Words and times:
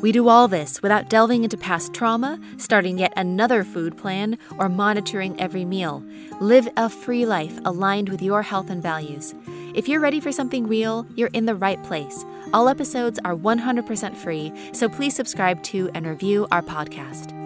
we 0.00 0.12
do 0.12 0.28
all 0.28 0.48
this 0.48 0.80
without 0.82 1.08
delving 1.08 1.44
into 1.44 1.56
past 1.56 1.92
trauma, 1.92 2.38
starting 2.56 2.98
yet 2.98 3.12
another 3.16 3.64
food 3.64 3.96
plan, 3.96 4.38
or 4.58 4.68
monitoring 4.68 5.38
every 5.40 5.64
meal. 5.64 6.02
Live 6.40 6.68
a 6.76 6.88
free 6.88 7.26
life 7.26 7.58
aligned 7.64 8.08
with 8.08 8.22
your 8.22 8.42
health 8.42 8.70
and 8.70 8.82
values. 8.82 9.34
If 9.74 9.88
you're 9.88 10.00
ready 10.00 10.20
for 10.20 10.32
something 10.32 10.66
real, 10.66 11.06
you're 11.14 11.30
in 11.32 11.46
the 11.46 11.54
right 11.54 11.82
place. 11.84 12.24
All 12.52 12.68
episodes 12.68 13.18
are 13.24 13.34
100% 13.34 14.16
free, 14.16 14.52
so 14.72 14.88
please 14.88 15.14
subscribe 15.14 15.62
to 15.64 15.90
and 15.94 16.06
review 16.06 16.46
our 16.50 16.62
podcast. 16.62 17.37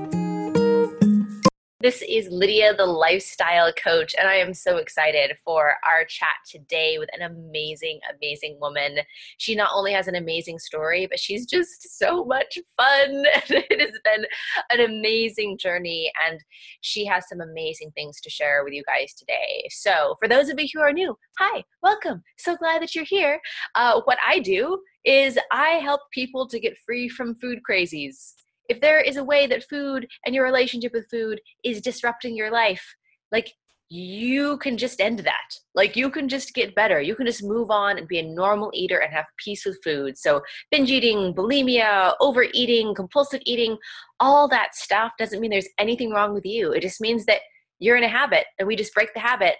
This 1.82 2.00
is 2.08 2.28
Lydia, 2.28 2.76
the 2.76 2.86
lifestyle 2.86 3.72
coach, 3.72 4.14
and 4.16 4.28
I 4.28 4.36
am 4.36 4.54
so 4.54 4.76
excited 4.76 5.36
for 5.44 5.74
our 5.84 6.04
chat 6.04 6.36
today 6.48 6.96
with 6.96 7.08
an 7.12 7.22
amazing, 7.22 7.98
amazing 8.16 8.56
woman. 8.60 8.98
She 9.38 9.56
not 9.56 9.70
only 9.74 9.92
has 9.92 10.06
an 10.06 10.14
amazing 10.14 10.60
story, 10.60 11.08
but 11.10 11.18
she's 11.18 11.44
just 11.44 11.98
so 11.98 12.24
much 12.24 12.56
fun. 12.76 13.24
it 13.48 13.80
has 13.80 13.98
been 14.04 14.24
an 14.70 14.88
amazing 14.88 15.58
journey, 15.58 16.12
and 16.24 16.38
she 16.82 17.04
has 17.04 17.28
some 17.28 17.40
amazing 17.40 17.90
things 17.96 18.20
to 18.20 18.30
share 18.30 18.62
with 18.62 18.74
you 18.74 18.84
guys 18.86 19.12
today. 19.14 19.66
So, 19.70 20.14
for 20.20 20.28
those 20.28 20.50
of 20.50 20.60
you 20.60 20.68
who 20.72 20.82
are 20.82 20.92
new, 20.92 21.18
hi, 21.36 21.64
welcome. 21.82 22.22
So 22.38 22.54
glad 22.54 22.82
that 22.82 22.94
you're 22.94 23.02
here. 23.04 23.40
Uh, 23.74 24.02
what 24.04 24.18
I 24.24 24.38
do 24.38 24.78
is 25.04 25.36
I 25.50 25.80
help 25.80 26.02
people 26.12 26.46
to 26.46 26.60
get 26.60 26.78
free 26.86 27.08
from 27.08 27.34
food 27.34 27.58
crazies 27.68 28.34
if 28.68 28.80
there 28.80 29.00
is 29.00 29.16
a 29.16 29.24
way 29.24 29.46
that 29.46 29.68
food 29.68 30.06
and 30.24 30.34
your 30.34 30.44
relationship 30.44 30.92
with 30.92 31.10
food 31.10 31.40
is 31.64 31.80
disrupting 31.80 32.36
your 32.36 32.50
life, 32.50 32.94
like 33.30 33.52
you 33.88 34.56
can 34.56 34.78
just 34.78 35.02
end 35.02 35.18
that. 35.18 35.54
Like 35.74 35.96
you 35.96 36.08
can 36.08 36.26
just 36.26 36.54
get 36.54 36.74
better. 36.74 37.00
You 37.00 37.14
can 37.14 37.26
just 37.26 37.44
move 37.44 37.70
on 37.70 37.98
and 37.98 38.08
be 38.08 38.18
a 38.18 38.22
normal 38.22 38.70
eater 38.72 38.98
and 38.98 39.12
have 39.12 39.26
peace 39.36 39.66
with 39.66 39.78
food. 39.84 40.16
So 40.16 40.40
binge 40.70 40.90
eating, 40.90 41.34
bulimia, 41.34 42.14
overeating, 42.18 42.94
compulsive 42.94 43.42
eating, 43.44 43.76
all 44.18 44.48
that 44.48 44.74
stuff 44.74 45.12
doesn't 45.18 45.40
mean 45.40 45.50
there's 45.50 45.68
anything 45.78 46.10
wrong 46.10 46.32
with 46.32 46.46
you. 46.46 46.72
It 46.72 46.80
just 46.80 47.02
means 47.02 47.26
that 47.26 47.40
you're 47.80 47.96
in 47.96 48.04
a 48.04 48.08
habit 48.08 48.46
and 48.58 48.66
we 48.66 48.76
just 48.76 48.94
break 48.94 49.12
the 49.12 49.20
habit 49.20 49.56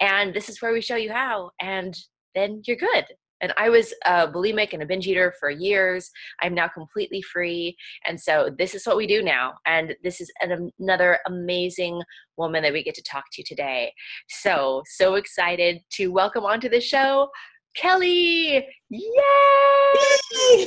and 0.00 0.32
this 0.32 0.48
is 0.48 0.62
where 0.62 0.72
we 0.72 0.80
show 0.80 0.96
you 0.96 1.12
how 1.12 1.50
and 1.60 1.96
then 2.34 2.62
you're 2.66 2.76
good 2.76 3.04
and 3.44 3.52
I 3.58 3.68
was 3.68 3.92
a 4.06 4.26
bulimic 4.26 4.72
and 4.72 4.82
a 4.82 4.86
binge 4.86 5.06
eater 5.06 5.34
for 5.38 5.50
years. 5.50 6.10
I'm 6.40 6.54
now 6.54 6.66
completely 6.66 7.20
free. 7.20 7.76
And 8.06 8.18
so 8.18 8.48
this 8.56 8.74
is 8.74 8.86
what 8.86 8.96
we 8.96 9.06
do 9.06 9.22
now. 9.22 9.52
And 9.66 9.94
this 10.02 10.22
is 10.22 10.32
an, 10.40 10.72
another 10.80 11.18
amazing 11.26 12.00
woman 12.38 12.62
that 12.62 12.72
we 12.72 12.82
get 12.82 12.94
to 12.94 13.02
talk 13.02 13.24
to 13.34 13.42
today. 13.42 13.92
So, 14.30 14.82
so 14.86 15.16
excited 15.16 15.80
to 15.92 16.08
welcome 16.08 16.44
onto 16.44 16.70
the 16.70 16.80
show, 16.80 17.28
Kelly. 17.76 18.66
Yay! 18.88 20.66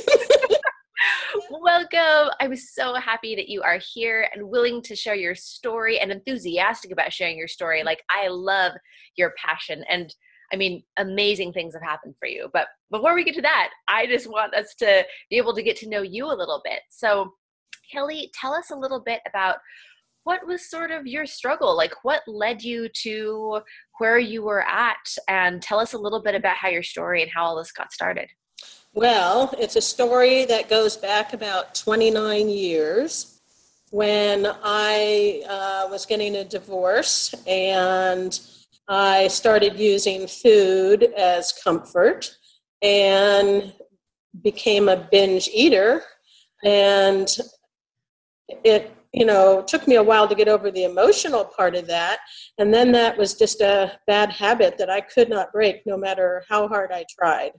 Welcome. 1.50 2.32
I'm 2.40 2.56
so 2.56 2.94
happy 2.94 3.34
that 3.36 3.48
you 3.48 3.62
are 3.62 3.78
here 3.94 4.28
and 4.34 4.48
willing 4.48 4.82
to 4.82 4.96
share 4.96 5.14
your 5.14 5.34
story 5.34 5.98
and 5.98 6.10
enthusiastic 6.10 6.90
about 6.92 7.12
sharing 7.12 7.38
your 7.38 7.48
story. 7.48 7.82
Like, 7.84 8.02
I 8.10 8.28
love 8.28 8.72
your 9.16 9.32
passion. 9.36 9.84
And 9.88 10.14
I 10.52 10.56
mean, 10.56 10.82
amazing 10.96 11.52
things 11.52 11.74
have 11.74 11.82
happened 11.82 12.14
for 12.18 12.26
you. 12.26 12.48
But 12.52 12.68
before 12.90 13.14
we 13.14 13.24
get 13.24 13.34
to 13.34 13.42
that, 13.42 13.70
I 13.88 14.06
just 14.06 14.26
want 14.26 14.54
us 14.54 14.74
to 14.76 15.04
be 15.30 15.36
able 15.36 15.54
to 15.54 15.62
get 15.62 15.76
to 15.78 15.88
know 15.88 16.02
you 16.02 16.26
a 16.26 16.34
little 16.34 16.60
bit. 16.64 16.80
So, 16.90 17.34
Kelly, 17.92 18.30
tell 18.38 18.54
us 18.54 18.70
a 18.70 18.76
little 18.76 19.00
bit 19.00 19.20
about 19.28 19.56
what 20.24 20.46
was 20.46 20.68
sort 20.68 20.90
of 20.90 21.06
your 21.06 21.24
struggle? 21.26 21.76
Like, 21.76 21.92
what 22.02 22.22
led 22.26 22.62
you 22.62 22.88
to 23.02 23.60
where 23.98 24.18
you 24.18 24.42
were 24.42 24.62
at? 24.62 24.96
And 25.26 25.62
tell 25.62 25.78
us 25.78 25.94
a 25.94 25.98
little 25.98 26.20
bit 26.20 26.34
about 26.34 26.56
how 26.56 26.68
your 26.68 26.82
story 26.82 27.22
and 27.22 27.30
how 27.34 27.44
all 27.46 27.56
this 27.56 27.72
got 27.72 27.92
started. 27.92 28.28
Well, 28.92 29.54
it's 29.58 29.76
a 29.76 29.80
story 29.80 30.44
that 30.46 30.68
goes 30.68 30.96
back 30.96 31.32
about 31.32 31.74
29 31.74 32.48
years 32.48 33.40
when 33.90 34.46
I 34.62 35.42
uh, 35.48 35.88
was 35.90 36.04
getting 36.04 36.36
a 36.36 36.44
divorce 36.44 37.34
and 37.46 38.38
I 38.88 39.28
started 39.28 39.78
using 39.78 40.26
food 40.26 41.12
as 41.16 41.52
comfort 41.52 42.30
and 42.82 43.72
became 44.42 44.88
a 44.88 45.08
binge 45.10 45.48
eater. 45.52 46.02
And 46.64 47.28
it, 48.64 48.92
you 49.12 49.26
know, 49.26 49.62
took 49.62 49.86
me 49.86 49.96
a 49.96 50.02
while 50.02 50.26
to 50.26 50.34
get 50.34 50.48
over 50.48 50.70
the 50.70 50.84
emotional 50.84 51.44
part 51.44 51.74
of 51.74 51.86
that. 51.86 52.20
And 52.58 52.72
then 52.72 52.90
that 52.92 53.16
was 53.18 53.34
just 53.34 53.60
a 53.60 53.98
bad 54.06 54.30
habit 54.30 54.78
that 54.78 54.90
I 54.90 55.02
could 55.02 55.28
not 55.28 55.52
break 55.52 55.82
no 55.84 55.96
matter 55.96 56.44
how 56.48 56.66
hard 56.68 56.90
I 56.90 57.04
tried. 57.10 57.52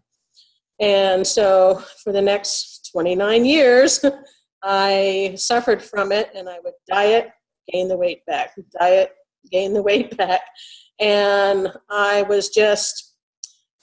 And 0.80 1.26
so 1.26 1.84
for 2.04 2.12
the 2.12 2.22
next 2.22 2.90
29 2.92 3.46
years, 3.46 4.04
I 4.64 5.34
suffered 5.38 5.82
from 5.82 6.12
it 6.12 6.32
and 6.36 6.50
I 6.50 6.60
would 6.64 6.74
diet, 6.88 7.30
gain 7.72 7.88
the 7.88 7.98
weight 7.98 8.26
back, 8.26 8.56
diet, 8.80 9.12
gain 9.52 9.74
the 9.74 9.84
weight 9.84 10.18
back. 10.18 10.42
And 11.00 11.72
I 11.90 12.24
was 12.24 12.50
just 12.50 13.16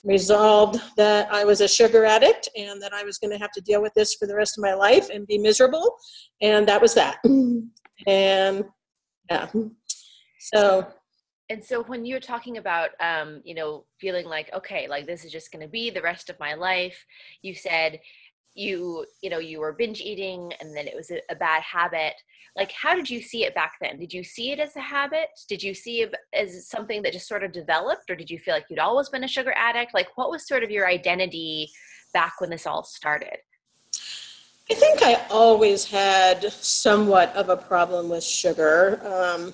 resolved 0.03 0.79
that 0.95 1.31
I 1.31 1.43
was 1.43 1.61
a 1.61 1.67
sugar 1.67 2.05
addict 2.05 2.47
and 2.55 2.81
that 2.81 2.93
I 2.93 3.03
was 3.03 3.17
going 3.17 3.31
to 3.31 3.37
have 3.37 3.51
to 3.51 3.61
deal 3.61 3.81
with 3.81 3.93
this 3.93 4.15
for 4.15 4.25
the 4.27 4.35
rest 4.35 4.57
of 4.57 4.61
my 4.61 4.73
life 4.73 5.09
and 5.09 5.27
be 5.27 5.37
miserable. 5.37 5.97
And 6.41 6.67
that 6.67 6.81
was 6.81 6.93
that. 6.95 7.17
And 8.05 8.63
yeah. 9.31 9.47
So 10.39 10.87
and 11.49 11.63
so 11.63 11.83
when 11.83 12.05
you're 12.05 12.19
talking 12.19 12.57
about 12.57 12.89
um, 12.99 13.41
you 13.43 13.55
know 13.55 13.85
feeling 13.99 14.25
like 14.25 14.53
okay 14.53 14.87
like 14.87 15.07
this 15.07 15.25
is 15.25 15.31
just 15.31 15.51
going 15.51 15.61
to 15.61 15.67
be 15.67 15.89
the 15.89 16.01
rest 16.01 16.29
of 16.29 16.39
my 16.39 16.53
life 16.53 17.05
you 17.41 17.55
said 17.55 17.99
you 18.57 19.05
you 19.21 19.29
know 19.29 19.39
you 19.39 19.59
were 19.59 19.73
binge 19.73 20.01
eating 20.01 20.51
and 20.59 20.75
then 20.75 20.87
it 20.87 20.95
was 20.95 21.11
a, 21.11 21.19
a, 21.29 21.35
bad 21.35 21.61
habit. 21.61 22.13
Like 22.55 22.71
how 22.71 22.95
did 22.95 23.09
you 23.09 23.21
see 23.21 23.45
it 23.45 23.53
back 23.53 23.73
then? 23.79 23.99
Did 23.99 24.11
you 24.13 24.23
see 24.23 24.51
it 24.51 24.59
as 24.59 24.75
a 24.75 24.81
habit? 24.81 25.27
Did 25.47 25.61
you 25.61 25.73
see 25.73 26.01
it 26.01 26.15
as 26.33 26.67
something 26.67 27.01
that 27.03 27.13
just 27.13 27.27
sort 27.27 27.43
of 27.43 27.51
developed 27.51 28.09
or 28.09 28.15
did 28.15 28.29
you 28.29 28.39
feel 28.39 28.55
like 28.55 28.65
you'd 28.69 28.79
always 28.79 29.09
been 29.09 29.23
a 29.23 29.27
sugar 29.27 29.53
addict? 29.55 29.93
Like 29.93 30.09
what 30.15 30.31
was 30.31 30.47
sort 30.47 30.63
of 30.63 30.71
your 30.71 30.87
identity 30.87 31.69
back 32.13 32.33
when 32.39 32.49
this 32.49 32.65
all 32.65 32.83
started? 32.83 33.37
I 34.69 34.73
think 34.73 35.01
i 35.01 35.25
always 35.29 35.85
had 35.85 36.51
somewhat 36.51 37.33
of 37.35 37.49
a 37.49 37.55
problem 37.55 38.09
with 38.09 38.23
sugar 38.23 38.99
um, 39.05 39.53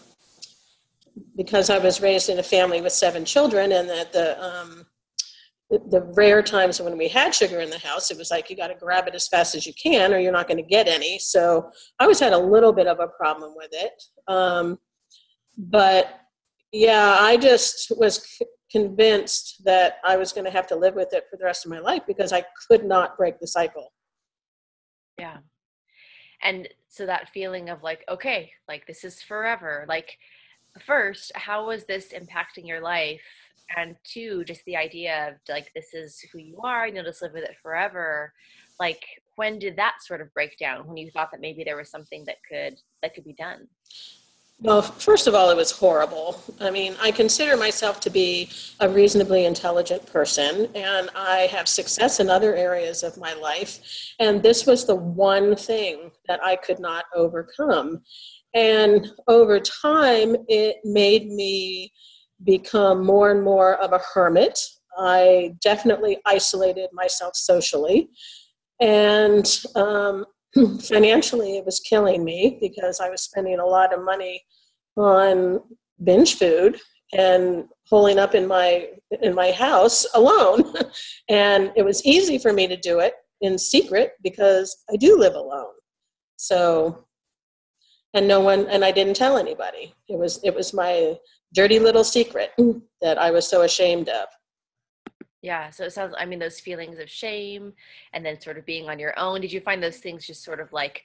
because 1.35 1.69
i 1.69 1.77
was 1.77 2.01
raised 2.01 2.29
in 2.29 2.39
a 2.39 2.43
family 2.43 2.81
with 2.81 2.93
seven 2.93 3.23
children 3.23 3.73
and 3.73 3.87
that 3.89 4.11
the 4.11 4.43
um, 4.43 4.87
the, 5.89 6.01
rare 6.15 6.41
times 6.41 6.81
when 6.81 6.97
we 6.97 7.07
had 7.07 7.33
sugar 7.33 7.59
in 7.59 7.69
the 7.69 7.79
house, 7.79 8.11
it 8.11 8.17
was 8.17 8.31
like 8.31 8.49
you 8.49 8.55
got 8.55 8.67
to 8.67 8.75
grab 8.75 9.07
it 9.07 9.15
as 9.15 9.27
fast 9.27 9.55
as 9.55 9.65
you 9.65 9.73
can, 9.73 10.13
or 10.13 10.19
you're 10.19 10.31
not 10.31 10.47
going 10.47 10.57
to 10.57 10.63
get 10.63 10.87
any. 10.87 11.19
So 11.19 11.69
I 11.99 12.03
always 12.03 12.19
had 12.19 12.33
a 12.33 12.37
little 12.37 12.73
bit 12.73 12.87
of 12.87 12.99
a 12.99 13.07
problem 13.07 13.53
with 13.55 13.69
it. 13.71 14.03
Um, 14.27 14.79
but 15.57 16.19
yeah, 16.71 17.17
I 17.19 17.37
just 17.37 17.91
was 17.97 18.23
c- 18.23 18.45
convinced 18.71 19.63
that 19.65 19.97
I 20.03 20.17
was 20.17 20.33
going 20.33 20.45
to 20.45 20.51
have 20.51 20.67
to 20.67 20.75
live 20.75 20.95
with 20.95 21.13
it 21.13 21.25
for 21.29 21.37
the 21.37 21.45
rest 21.45 21.65
of 21.65 21.71
my 21.71 21.79
life 21.79 22.01
because 22.07 22.33
I 22.33 22.43
could 22.67 22.83
not 22.83 23.17
break 23.17 23.39
the 23.39 23.47
cycle. 23.47 23.93
Yeah. 25.19 25.37
And 26.41 26.67
so 26.89 27.05
that 27.05 27.29
feeling 27.29 27.69
of 27.69 27.83
like, 27.83 28.03
okay, 28.09 28.51
like 28.67 28.85
this 28.87 29.03
is 29.03 29.21
forever. 29.21 29.85
Like, 29.87 30.17
first, 30.85 31.31
how 31.35 31.67
was 31.67 31.85
this 31.85 32.13
impacting 32.13 32.67
your 32.67 32.81
life? 32.81 33.21
And 33.77 33.95
two 34.03 34.43
just 34.43 34.63
the 34.65 34.75
idea 34.75 35.29
of 35.29 35.35
like 35.49 35.71
this 35.75 35.93
is 35.93 36.19
who 36.31 36.39
you 36.39 36.59
are 36.63 36.85
and 36.85 36.95
you'll 36.95 37.05
just 37.05 37.21
live 37.21 37.33
with 37.33 37.43
it 37.43 37.55
forever. 37.61 38.33
Like 38.79 39.03
when 39.35 39.59
did 39.59 39.75
that 39.77 39.95
sort 40.01 40.21
of 40.21 40.33
break 40.33 40.57
down? 40.57 40.87
When 40.87 40.97
you 40.97 41.09
thought 41.11 41.29
that 41.31 41.41
maybe 41.41 41.63
there 41.63 41.77
was 41.77 41.89
something 41.89 42.23
that 42.25 42.37
could 42.49 42.75
that 43.01 43.13
could 43.13 43.25
be 43.25 43.33
done? 43.33 43.67
Well 44.59 44.81
first 44.81 45.27
of 45.27 45.35
all 45.35 45.49
it 45.49 45.57
was 45.57 45.71
horrible. 45.71 46.41
I 46.59 46.69
mean 46.71 46.95
i 47.01 47.11
consider 47.11 47.57
myself 47.57 47.99
to 48.01 48.09
be 48.09 48.49
a 48.79 48.89
reasonably 48.89 49.45
intelligent 49.45 50.05
person 50.05 50.69
and 50.75 51.09
i 51.15 51.49
have 51.51 51.67
success 51.67 52.19
in 52.19 52.29
other 52.29 52.55
areas 52.55 53.03
of 53.03 53.17
my 53.17 53.33
life 53.33 53.79
and 54.19 54.41
this 54.41 54.65
was 54.65 54.85
the 54.85 54.95
one 54.95 55.55
thing 55.55 56.11
that 56.27 56.43
i 56.43 56.55
could 56.55 56.79
not 56.79 57.05
overcome. 57.15 58.01
And 58.55 59.11
over 59.27 59.59
time 59.59 60.35
it 60.47 60.77
made 60.83 61.27
me 61.27 61.91
become 62.43 63.05
more 63.05 63.31
and 63.31 63.43
more 63.43 63.75
of 63.75 63.93
a 63.93 64.01
hermit. 64.13 64.59
I 64.97 65.55
definitely 65.61 66.17
isolated 66.25 66.89
myself 66.93 67.35
socially. 67.35 68.09
And 68.79 69.45
um, 69.75 70.25
financially, 70.81 71.57
it 71.57 71.65
was 71.65 71.79
killing 71.79 72.23
me 72.23 72.57
because 72.61 72.99
I 72.99 73.09
was 73.09 73.21
spending 73.21 73.59
a 73.59 73.65
lot 73.65 73.93
of 73.93 74.03
money 74.03 74.43
on 74.95 75.59
binge 76.03 76.35
food 76.35 76.79
and 77.13 77.65
holding 77.89 78.17
up 78.17 78.35
in 78.35 78.47
my 78.47 78.87
in 79.21 79.33
my 79.33 79.51
house 79.51 80.05
alone 80.15 80.73
and 81.29 81.71
it 81.75 81.83
was 81.83 82.03
easy 82.05 82.37
for 82.37 82.51
me 82.51 82.67
to 82.67 82.77
do 82.77 82.99
it 82.99 83.13
in 83.41 83.57
secret 83.57 84.13
because 84.23 84.83
i 84.91 84.95
do 84.95 85.17
live 85.17 85.35
alone 85.35 85.73
so 86.37 87.05
and 88.13 88.27
no 88.27 88.39
one 88.39 88.67
and 88.67 88.83
i 88.83 88.91
didn't 88.91 89.15
tell 89.15 89.37
anybody 89.37 89.93
it 90.09 90.17
was 90.17 90.39
it 90.43 90.55
was 90.55 90.73
my 90.73 91.15
dirty 91.53 91.79
little 91.79 92.03
secret 92.03 92.51
that 93.01 93.17
i 93.17 93.31
was 93.31 93.47
so 93.47 93.61
ashamed 93.61 94.09
of. 94.09 94.27
Yeah 95.41 95.69
so 95.71 95.83
it 95.83 95.91
sounds 95.91 96.13
i 96.17 96.25
mean 96.25 96.39
those 96.39 96.59
feelings 96.59 96.99
of 96.99 97.09
shame 97.09 97.73
and 98.13 98.25
then 98.25 98.39
sort 98.39 98.57
of 98.57 98.65
being 98.65 98.89
on 98.89 98.99
your 98.99 99.17
own 99.19 99.41
did 99.41 99.51
you 99.51 99.59
find 99.59 99.83
those 99.83 99.97
things 99.97 100.25
just 100.25 100.43
sort 100.43 100.59
of 100.59 100.71
like 100.71 101.03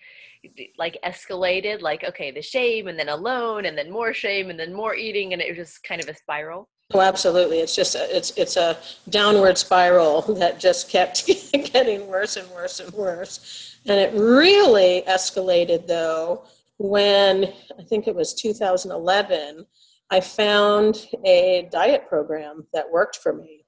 like 0.78 0.96
escalated 1.04 1.80
like 1.80 2.04
okay 2.04 2.30
the 2.30 2.42
shame 2.42 2.88
and 2.88 2.98
then 2.98 3.08
alone 3.08 3.64
and 3.66 3.76
then 3.76 3.90
more 3.90 4.14
shame 4.14 4.50
and 4.50 4.58
then 4.58 4.72
more 4.72 4.94
eating 4.94 5.32
and 5.32 5.42
it 5.42 5.48
was 5.48 5.68
just 5.68 5.82
kind 5.82 6.02
of 6.02 6.08
a 6.08 6.14
spiral? 6.14 6.68
Oh 6.94 7.00
absolutely. 7.00 7.58
It's 7.58 7.74
just 7.74 7.94
a, 7.96 8.16
it's 8.16 8.30
it's 8.36 8.56
a 8.56 8.78
downward 9.10 9.58
spiral 9.58 10.22
that 10.34 10.58
just 10.58 10.88
kept 10.88 11.26
getting 11.52 12.06
worse 12.06 12.36
and 12.36 12.48
worse 12.50 12.80
and 12.80 12.90
worse. 12.94 13.76
And 13.86 13.98
it 14.00 14.12
really 14.14 15.02
escalated 15.06 15.86
though 15.86 16.44
when 16.78 17.52
i 17.78 17.82
think 17.82 18.06
it 18.06 18.14
was 18.14 18.32
2011 18.34 19.66
i 20.10 20.20
found 20.20 21.06
a 21.24 21.68
diet 21.70 22.08
program 22.08 22.66
that 22.72 22.90
worked 22.90 23.16
for 23.16 23.32
me 23.32 23.64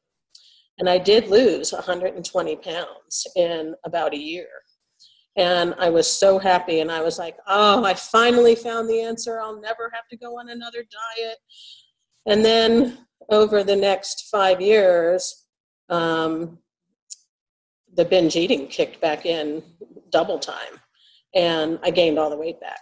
and 0.80 0.88
I 0.88 0.96
did 0.96 1.28
lose 1.28 1.72
120 1.72 2.56
pounds 2.56 3.26
in 3.36 3.74
about 3.84 4.14
a 4.14 4.18
year. 4.18 4.48
And 5.36 5.74
I 5.78 5.90
was 5.90 6.10
so 6.10 6.38
happy. 6.38 6.80
And 6.80 6.90
I 6.90 7.02
was 7.02 7.18
like, 7.18 7.36
oh, 7.46 7.84
I 7.84 7.92
finally 7.92 8.54
found 8.54 8.88
the 8.88 9.02
answer. 9.02 9.40
I'll 9.40 9.60
never 9.60 9.90
have 9.92 10.08
to 10.08 10.16
go 10.16 10.38
on 10.38 10.48
another 10.48 10.82
diet. 10.82 11.36
And 12.26 12.42
then 12.42 13.06
over 13.28 13.62
the 13.62 13.76
next 13.76 14.28
five 14.30 14.62
years, 14.62 15.44
um, 15.90 16.58
the 17.94 18.06
binge 18.06 18.34
eating 18.36 18.66
kicked 18.66 19.02
back 19.02 19.26
in 19.26 19.62
double 20.10 20.38
time. 20.38 20.80
And 21.34 21.78
I 21.82 21.90
gained 21.90 22.18
all 22.18 22.30
the 22.30 22.36
weight 22.36 22.58
back. 22.58 22.80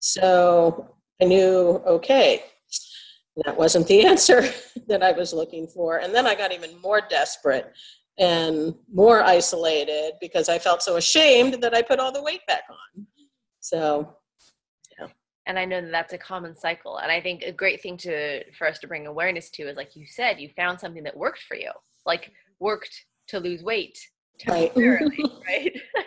So 0.00 0.94
I 1.20 1.24
knew, 1.24 1.82
okay, 1.86 2.44
that 3.44 3.56
wasn't 3.56 3.86
the 3.86 4.04
answer 4.06 4.44
that 4.86 5.02
I 5.02 5.12
was 5.12 5.32
looking 5.32 5.66
for. 5.66 5.98
And 5.98 6.14
then 6.14 6.26
I 6.26 6.34
got 6.34 6.52
even 6.52 6.80
more 6.80 7.00
desperate 7.08 7.72
and 8.18 8.74
more 8.92 9.22
isolated 9.22 10.12
because 10.20 10.48
I 10.48 10.58
felt 10.58 10.82
so 10.82 10.96
ashamed 10.96 11.62
that 11.62 11.74
I 11.74 11.82
put 11.82 12.00
all 12.00 12.12
the 12.12 12.22
weight 12.22 12.44
back 12.46 12.64
on. 12.68 13.06
So, 13.60 14.16
yeah. 14.98 15.08
And 15.46 15.58
I 15.58 15.64
know 15.64 15.80
that 15.80 15.92
that's 15.92 16.12
a 16.12 16.18
common 16.18 16.56
cycle. 16.56 16.98
And 16.98 17.12
I 17.12 17.20
think 17.20 17.42
a 17.42 17.52
great 17.52 17.80
thing 17.80 17.96
to 17.98 18.42
for 18.52 18.66
us 18.66 18.78
to 18.80 18.88
bring 18.88 19.06
awareness 19.06 19.50
to 19.50 19.68
is 19.68 19.76
like 19.76 19.94
you 19.94 20.06
said, 20.06 20.40
you 20.40 20.50
found 20.56 20.80
something 20.80 21.04
that 21.04 21.16
worked 21.16 21.42
for 21.42 21.56
you, 21.56 21.70
like 22.06 22.32
worked 22.58 23.04
to 23.28 23.38
lose 23.38 23.62
weight 23.62 23.98
temporarily, 24.38 25.16
right? 25.46 25.80
right? 25.94 26.06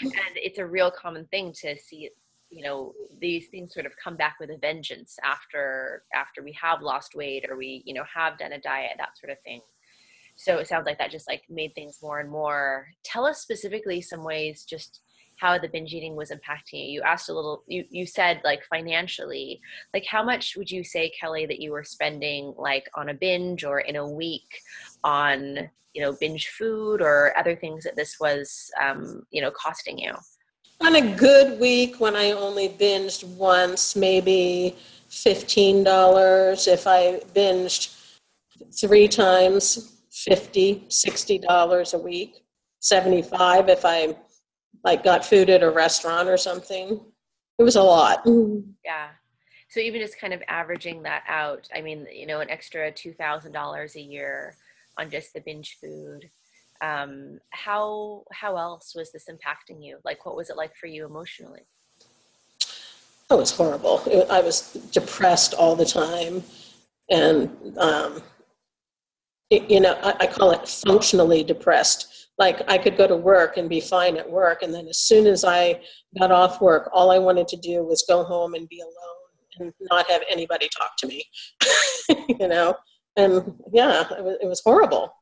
and 0.00 0.36
it's 0.36 0.58
a 0.58 0.66
real 0.66 0.90
common 0.90 1.26
thing 1.26 1.52
to 1.60 1.78
see 1.78 2.10
you 2.52 2.62
know 2.62 2.92
these 3.20 3.48
things 3.48 3.72
sort 3.72 3.86
of 3.86 3.92
come 4.02 4.16
back 4.16 4.36
with 4.38 4.50
a 4.50 4.58
vengeance 4.58 5.18
after 5.24 6.04
after 6.14 6.42
we 6.42 6.52
have 6.60 6.82
lost 6.82 7.14
weight 7.14 7.46
or 7.48 7.56
we 7.56 7.82
you 7.86 7.94
know 7.94 8.04
have 8.14 8.38
done 8.38 8.52
a 8.52 8.60
diet 8.60 8.92
that 8.98 9.18
sort 9.18 9.32
of 9.32 9.40
thing. 9.42 9.60
So 10.36 10.58
it 10.58 10.66
sounds 10.66 10.86
like 10.86 10.98
that 10.98 11.10
just 11.10 11.28
like 11.28 11.42
made 11.50 11.74
things 11.74 11.98
more 12.02 12.20
and 12.20 12.30
more. 12.30 12.86
Tell 13.04 13.26
us 13.26 13.40
specifically 13.40 14.00
some 14.00 14.24
ways 14.24 14.64
just 14.64 15.00
how 15.36 15.58
the 15.58 15.68
binge 15.68 15.92
eating 15.92 16.14
was 16.14 16.30
impacting 16.30 16.84
you. 16.86 16.92
You 16.92 17.02
asked 17.02 17.28
a 17.28 17.34
little 17.34 17.64
you 17.66 17.84
you 17.90 18.06
said 18.06 18.40
like 18.44 18.62
financially. 18.70 19.60
Like 19.94 20.04
how 20.06 20.22
much 20.22 20.56
would 20.56 20.70
you 20.70 20.84
say 20.84 21.12
kelly 21.18 21.46
that 21.46 21.60
you 21.60 21.72
were 21.72 21.84
spending 21.84 22.54
like 22.58 22.88
on 22.94 23.08
a 23.08 23.14
binge 23.14 23.64
or 23.64 23.80
in 23.80 23.96
a 23.96 24.08
week 24.08 24.60
on 25.04 25.70
you 25.94 26.02
know 26.02 26.12
binge 26.20 26.48
food 26.48 27.00
or 27.00 27.36
other 27.36 27.56
things 27.56 27.84
that 27.84 27.96
this 27.96 28.18
was 28.20 28.70
um, 28.80 29.22
you 29.30 29.42
know 29.42 29.50
costing 29.50 29.98
you 29.98 30.12
on 30.84 30.96
a 30.96 31.14
good 31.16 31.60
week 31.60 32.00
when 32.00 32.16
I 32.16 32.32
only 32.32 32.68
binged 32.68 33.24
once, 33.24 33.94
maybe 33.94 34.76
$15. 35.10 36.68
If 36.68 36.86
I 36.86 37.20
binged 37.34 37.96
three 38.80 39.08
times, 39.08 39.92
50 40.10 40.86
$60 40.88 41.94
a 41.94 41.98
week. 41.98 42.44
75 42.80 43.68
if 43.68 43.84
I 43.84 44.16
like 44.84 45.04
got 45.04 45.24
food 45.24 45.48
at 45.50 45.62
a 45.62 45.70
restaurant 45.70 46.28
or 46.28 46.36
something. 46.36 47.00
It 47.58 47.62
was 47.62 47.76
a 47.76 47.82
lot. 47.82 48.22
Yeah. 48.84 49.08
So 49.68 49.80
even 49.80 50.00
just 50.00 50.18
kind 50.18 50.32
of 50.32 50.42
averaging 50.48 51.02
that 51.04 51.22
out, 51.28 51.68
I 51.74 51.80
mean, 51.80 52.06
you 52.12 52.26
know, 52.26 52.40
an 52.40 52.50
extra 52.50 52.90
$2,000 52.90 53.94
a 53.94 54.00
year 54.00 54.56
on 54.98 55.10
just 55.10 55.32
the 55.32 55.40
binge 55.40 55.78
food 55.80 56.28
um, 56.82 57.38
how 57.50 58.24
how 58.32 58.56
else 58.56 58.92
was 58.94 59.12
this 59.12 59.26
impacting 59.30 59.82
you? 59.82 59.98
Like 60.04 60.26
what 60.26 60.36
was 60.36 60.50
it 60.50 60.56
like 60.56 60.74
for 60.76 60.88
you 60.88 61.06
emotionally? 61.06 61.62
It 63.30 63.34
was 63.38 63.52
horrible. 63.56 64.02
I 64.30 64.40
was 64.40 64.72
depressed 64.92 65.54
all 65.54 65.74
the 65.74 65.86
time. 65.86 66.42
And 67.08 67.78
um, 67.78 68.22
it, 69.48 69.70
you 69.70 69.80
know 69.80 69.98
I, 70.02 70.14
I 70.20 70.26
call 70.26 70.50
it 70.50 70.68
functionally 70.68 71.44
depressed. 71.44 72.08
Like 72.38 72.62
i 72.66 72.78
could 72.78 72.96
go 72.96 73.06
to 73.06 73.14
work 73.14 73.58
and 73.58 73.68
be 73.68 73.80
fine 73.80 74.16
at 74.16 74.28
work 74.28 74.62
and 74.62 74.72
then 74.72 74.88
as 74.88 74.98
soon 74.98 75.26
as 75.26 75.44
i 75.44 75.78
got 76.18 76.32
off 76.32 76.62
work 76.62 76.88
all 76.92 77.10
i 77.10 77.18
wanted 77.18 77.46
to 77.48 77.56
do 77.58 77.84
was 77.84 78.04
go 78.08 78.24
home 78.24 78.54
and 78.54 78.66
be 78.70 78.80
alone 78.80 79.30
and 79.60 79.72
not 79.90 80.10
have 80.10 80.22
anybody 80.30 80.68
talk 80.76 80.96
to 80.96 81.06
me 81.06 81.22
you 82.40 82.48
know? 82.48 82.74
And 83.18 83.54
yeah 83.70 84.06
it 84.18 84.24
was, 84.24 84.36
it 84.40 84.46
was 84.46 84.62
horrible 84.64 85.12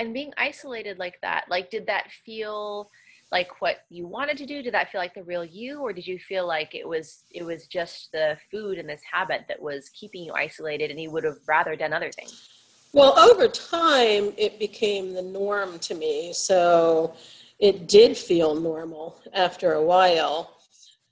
and 0.00 0.12
being 0.12 0.32
isolated 0.36 0.98
like 0.98 1.20
that 1.22 1.44
like 1.48 1.70
did 1.70 1.86
that 1.86 2.10
feel 2.24 2.90
like 3.32 3.60
what 3.60 3.78
you 3.90 4.06
wanted 4.06 4.36
to 4.38 4.46
do? 4.46 4.62
Did 4.62 4.74
that 4.74 4.90
feel 4.90 5.00
like 5.00 5.14
the 5.14 5.22
real 5.22 5.44
you 5.44 5.80
or 5.80 5.92
did 5.92 6.06
you 6.06 6.18
feel 6.18 6.46
like 6.46 6.74
it 6.74 6.86
was 6.86 7.24
it 7.30 7.44
was 7.44 7.66
just 7.66 8.10
the 8.12 8.36
food 8.50 8.78
and 8.78 8.88
this 8.88 9.02
habit 9.10 9.42
that 9.48 9.60
was 9.60 9.88
keeping 9.90 10.24
you 10.24 10.32
isolated 10.34 10.90
and 10.90 11.00
you 11.00 11.10
would 11.10 11.24
have 11.24 11.38
rather 11.46 11.76
done 11.76 11.92
other 11.92 12.10
things? 12.10 12.48
Well 12.92 13.16
over 13.18 13.46
time 13.46 14.32
it 14.36 14.58
became 14.58 15.12
the 15.12 15.22
norm 15.22 15.78
to 15.80 15.94
me 15.94 16.32
so 16.32 17.14
it 17.60 17.86
did 17.86 18.16
feel 18.16 18.54
normal 18.54 19.20
after 19.32 19.74
a 19.74 19.82
while 19.82 20.56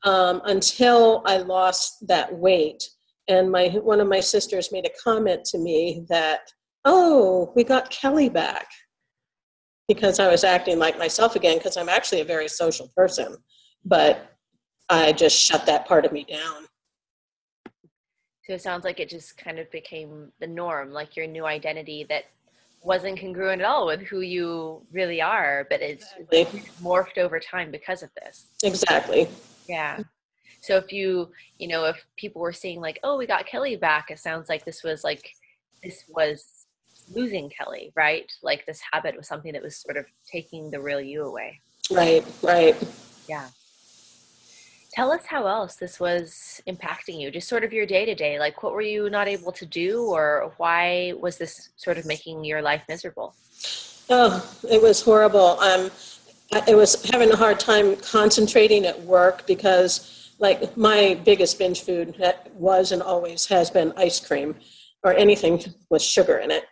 um, 0.05 0.41
until 0.47 1.23
i 1.27 1.37
lost 1.37 2.07
that 2.09 2.35
weight. 2.35 2.89
And 3.29 3.51
my 3.51 3.69
one 3.69 4.01
of 4.01 4.09
my 4.09 4.21
sisters 4.21 4.73
made 4.73 4.87
a 4.87 5.03
comment 5.05 5.45
to 5.47 5.59
me 5.59 6.05
that 6.09 6.51
oh, 6.89 7.53
we 7.55 7.65
got 7.65 7.91
Kelly 7.91 8.31
back 8.31 8.67
because 9.89 10.19
I 10.19 10.29
was 10.29 10.43
acting 10.43 10.79
like 10.79 10.99
myself 10.99 11.37
again 11.37 11.59
because 11.59 11.77
I'm 11.77 11.89
actually 11.89 12.23
a 12.23 12.25
very 12.25 12.49
social 12.49 12.91
person. 12.97 13.37
But 13.85 14.33
I 14.89 15.13
just 15.13 15.39
shut 15.39 15.67
that 15.67 15.87
part 15.87 16.07
of 16.07 16.13
me 16.13 16.25
down. 16.25 16.65
So 18.45 18.55
it 18.55 18.63
sounds 18.63 18.85
like 18.85 19.01
it 19.01 19.11
just 19.11 19.37
kind 19.37 19.59
of 19.59 19.71
became 19.71 20.33
the 20.41 20.47
norm, 20.47 20.91
like 20.91 21.15
your 21.15 21.27
new 21.27 21.45
identity 21.45 22.07
that 22.09 22.25
wasn't 22.83 23.21
congruent 23.21 23.61
at 23.61 23.69
all 23.69 23.87
with 23.87 24.01
who 24.01 24.21
you 24.21 24.81
really 24.91 25.21
are, 25.21 25.67
but 25.69 25.83
it's 25.83 26.07
exactly. 26.19 26.63
morphed 26.83 27.19
over 27.19 27.39
time 27.39 27.71
because 27.71 28.03
of 28.03 28.09
this. 28.15 28.47
Exactly. 28.65 29.29
Yeah. 29.69 30.01
So 30.63 30.77
if 30.77 30.91
you, 30.91 31.31
you 31.59 31.69
know, 31.69 31.85
if 31.85 32.03
people 32.17 32.41
were 32.41 32.53
saying 32.53 32.81
like, 32.81 32.99
"Oh, 33.05 33.19
we 33.19 33.27
got 33.27 33.47
Kelly 33.47 33.77
back," 33.77 34.11
it 34.11 34.19
sounds 34.19 34.49
like 34.49 34.65
this 34.65 34.83
was 34.83 35.05
like 35.05 35.31
this 35.83 36.05
was 36.09 36.58
losing 37.15 37.51
Kelly, 37.51 37.93
right? 37.95 38.31
Like 38.43 38.67
this 38.67 38.81
habit 38.93 39.17
was 39.17 39.27
something 39.27 39.53
that 39.53 39.63
was 39.63 39.77
sort 39.77 39.97
of 39.97 40.07
taking 40.31 40.71
the 40.71 40.81
real 40.81 41.01
you 41.01 41.25
away. 41.25 41.61
Right, 41.91 42.25
right. 42.43 42.77
Yeah. 43.29 43.49
Tell 44.93 45.13
us 45.13 45.27
how 45.27 45.47
else 45.47 45.77
this 45.77 46.01
was 46.01 46.61
impacting 46.67 47.21
you, 47.21 47.31
just 47.31 47.49
sort 47.49 47.63
of 47.63 47.73
your 47.73 47.87
day 47.87 48.05
to 48.05 48.15
day. 48.15 48.39
Like, 48.39 48.63
what 48.63 48.73
were 48.73 48.83
you 48.83 49.09
not 49.11 49.29
able 49.29 49.53
to 49.53 49.67
do, 49.67 50.03
or 50.03 50.53
why 50.57 51.13
was 51.21 51.39
this 51.39 51.69
sort 51.77 51.99
of 51.99 52.07
making 52.07 52.45
your 52.45 52.63
life 52.63 52.83
miserable? 52.89 53.35
Oh, 54.11 54.45
it 54.69 54.83
was 54.83 55.03
horrible. 55.03 55.61
Um, 55.61 55.91
I 56.53 56.65
it 56.67 56.75
was 56.75 57.05
having 57.11 57.31
a 57.31 57.37
hard 57.37 57.61
time 57.61 57.97
concentrating 57.97 58.87
at 58.87 59.01
work 59.03 59.47
because, 59.47 60.33
like, 60.39 60.77
my 60.77 61.21
biggest 61.25 61.59
binge 61.59 61.83
food 61.83 62.17
was 62.55 62.91
and 62.91 63.03
always 63.03 63.47
has 63.47 63.71
been 63.71 63.93
ice 63.97 64.19
cream 64.19 64.57
or 65.05 65.13
anything 65.13 65.63
with 65.91 66.03
sugar 66.03 66.39
in 66.39 66.51
it. 66.51 66.65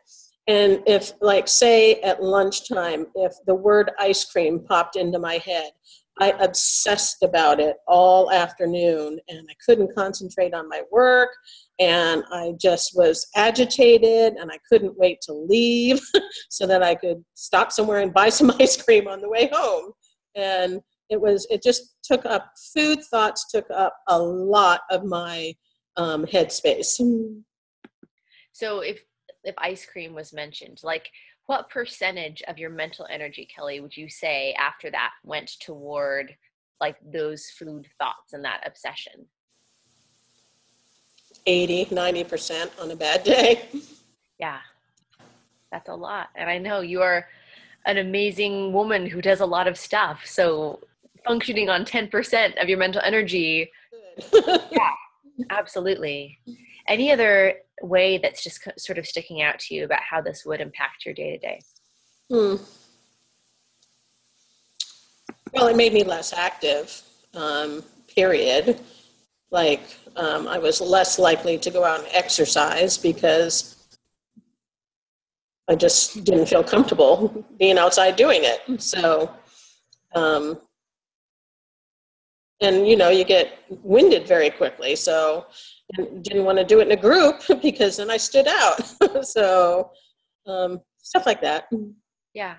And 0.49 0.83
if, 0.87 1.13
like, 1.21 1.49
say 1.49 1.95
at 2.03 2.23
lunchtime, 2.23 3.07
if 3.17 3.33
the 3.47 3.55
word 3.55 3.91
ice 3.99 4.25
cream 4.25 4.61
popped 4.61 4.97
into 4.97 5.19
my 5.19 5.39
head, 5.39 5.71
I 6.19 6.31
obsessed 6.41 7.23
about 7.23 7.61
it 7.61 7.77
all 7.87 8.31
afternoon 8.31 9.19
and 9.29 9.47
I 9.51 9.55
couldn't 9.65 9.95
concentrate 9.95 10.55
on 10.55 10.69
my 10.69 10.83
work 10.91 11.31
and 11.79 12.25
I 12.33 12.55
just 12.59 12.97
was 12.97 13.27
agitated 13.37 14.35
and 14.35 14.51
I 14.51 14.59
couldn't 14.69 14.97
wait 14.97 15.21
to 15.23 15.35
leave 15.35 16.01
so 16.49 16.67
that 16.67 16.83
I 16.83 16.95
could 16.95 17.23
stop 17.35 17.71
somewhere 17.71 18.01
and 18.01 18.15
buy 18.15 18.29
some 18.31 18.51
ice 18.59 18.81
cream 18.81 19.09
on 19.09 19.21
the 19.21 19.29
way 19.29 19.51
home. 19.53 19.93
And 20.35 20.81
it 21.11 21.21
was, 21.21 21.47
it 21.51 21.63
just 21.63 21.97
took 22.03 22.25
up, 22.25 22.51
food 22.75 23.03
thoughts 23.11 23.51
took 23.51 23.67
up 23.71 23.95
a 24.09 24.19
lot 24.19 24.83
of 24.91 25.05
my 25.05 25.55
um, 25.97 26.25
headspace. 26.25 26.99
So 28.53 28.81
if 28.81 29.01
if 29.47 29.55
ice 29.59 29.87
cream 29.87 30.15
was 30.15 30.33
mentioned, 30.33 30.81
like 30.83 31.11
what 31.47 31.71
percentage 31.71 32.43
of 32.49 32.59
your 32.59 32.71
mental 32.71 33.07
energy, 33.11 33.49
Kelly, 33.55 33.81
would 33.81 33.97
you 33.97 34.09
say 34.09 34.55
after 34.55 34.91
that 34.91 35.13
went 35.25 35.53
toward 35.61 36.35
like 36.81 36.97
those 37.05 37.49
food 37.51 37.87
thoughts 37.99 38.33
and 38.33 38.45
that 38.45 38.63
obsession? 38.67 39.27
80, 41.47 41.87
90% 41.87 42.71
on 42.83 42.91
a 42.91 42.97
bad 42.97 43.23
day. 43.23 43.67
Yeah, 44.39 44.59
that's 45.71 45.89
a 45.89 45.95
lot. 45.95 46.29
And 46.35 46.51
I 46.51 46.59
know 46.59 46.81
you 46.81 47.01
are 47.03 47.27
an 47.87 47.99
amazing 47.99 48.73
woman 48.73 49.07
who 49.07 49.23
does 49.23 49.41
a 49.41 49.47
lot 49.47 49.69
of 49.69 49.79
stuff. 49.79 50.27
So 50.27 50.81
functioning 51.25 51.69
on 51.69 51.85
10% 51.85 52.61
of 52.61 52.69
your 52.69 52.79
mental 52.79 53.01
energy. 53.05 53.71
yeah, 54.33 54.91
absolutely. 55.51 56.39
Any 56.89 57.13
other 57.13 57.55
way 57.83 58.19
that's 58.19 58.43
just 58.43 58.67
sort 58.79 58.99
of 58.99 59.07
sticking 59.07 59.43
out 59.43 59.59
to 59.61 59.75
you 59.75 59.85
about 59.85 60.03
how 60.03 60.21
this 60.21 60.45
would 60.45 60.61
impact 60.61 61.05
your 61.05 61.15
day 61.15 61.33
to 61.33 61.39
day? 61.39 61.61
Well, 65.53 65.69
it 65.69 65.77
made 65.77 65.93
me 65.93 66.05
less 66.05 66.33
active, 66.33 67.03
um, 67.35 67.83
period. 68.15 68.81
Like, 69.51 69.83
um, 70.17 70.49
I 70.49 70.59
was 70.59 70.81
less 70.81 71.19
likely 71.19 71.57
to 71.59 71.71
go 71.71 71.85
out 71.85 72.01
and 72.01 72.09
exercise 72.13 72.99
because 72.99 73.77
I 75.69 75.75
just 75.75 76.25
didn't 76.25 76.47
feel 76.47 76.63
comfortable 76.63 77.45
being 77.59 77.79
outside 77.79 78.17
doing 78.17 78.41
it. 78.43 78.81
So, 78.81 79.31
um, 80.15 80.61
and 82.61 82.87
you 82.87 82.97
know, 82.97 83.11
you 83.11 83.25
get 83.25 83.59
winded 83.83 84.27
very 84.27 84.51
quickly. 84.51 84.97
So, 84.97 85.47
didn't 85.95 86.45
want 86.45 86.59
to 86.59 86.65
do 86.65 86.81
it 86.81 86.87
in 86.87 86.93
a 86.93 87.01
group 87.01 87.43
because 87.63 87.97
then 87.97 88.11
I 88.11 88.17
stood 88.17 88.49
out. 88.49 88.81
so, 89.25 89.91
um, 90.47 90.81
stuff 91.03 91.27
like 91.27 91.41
that. 91.43 91.69
Yeah, 92.35 92.57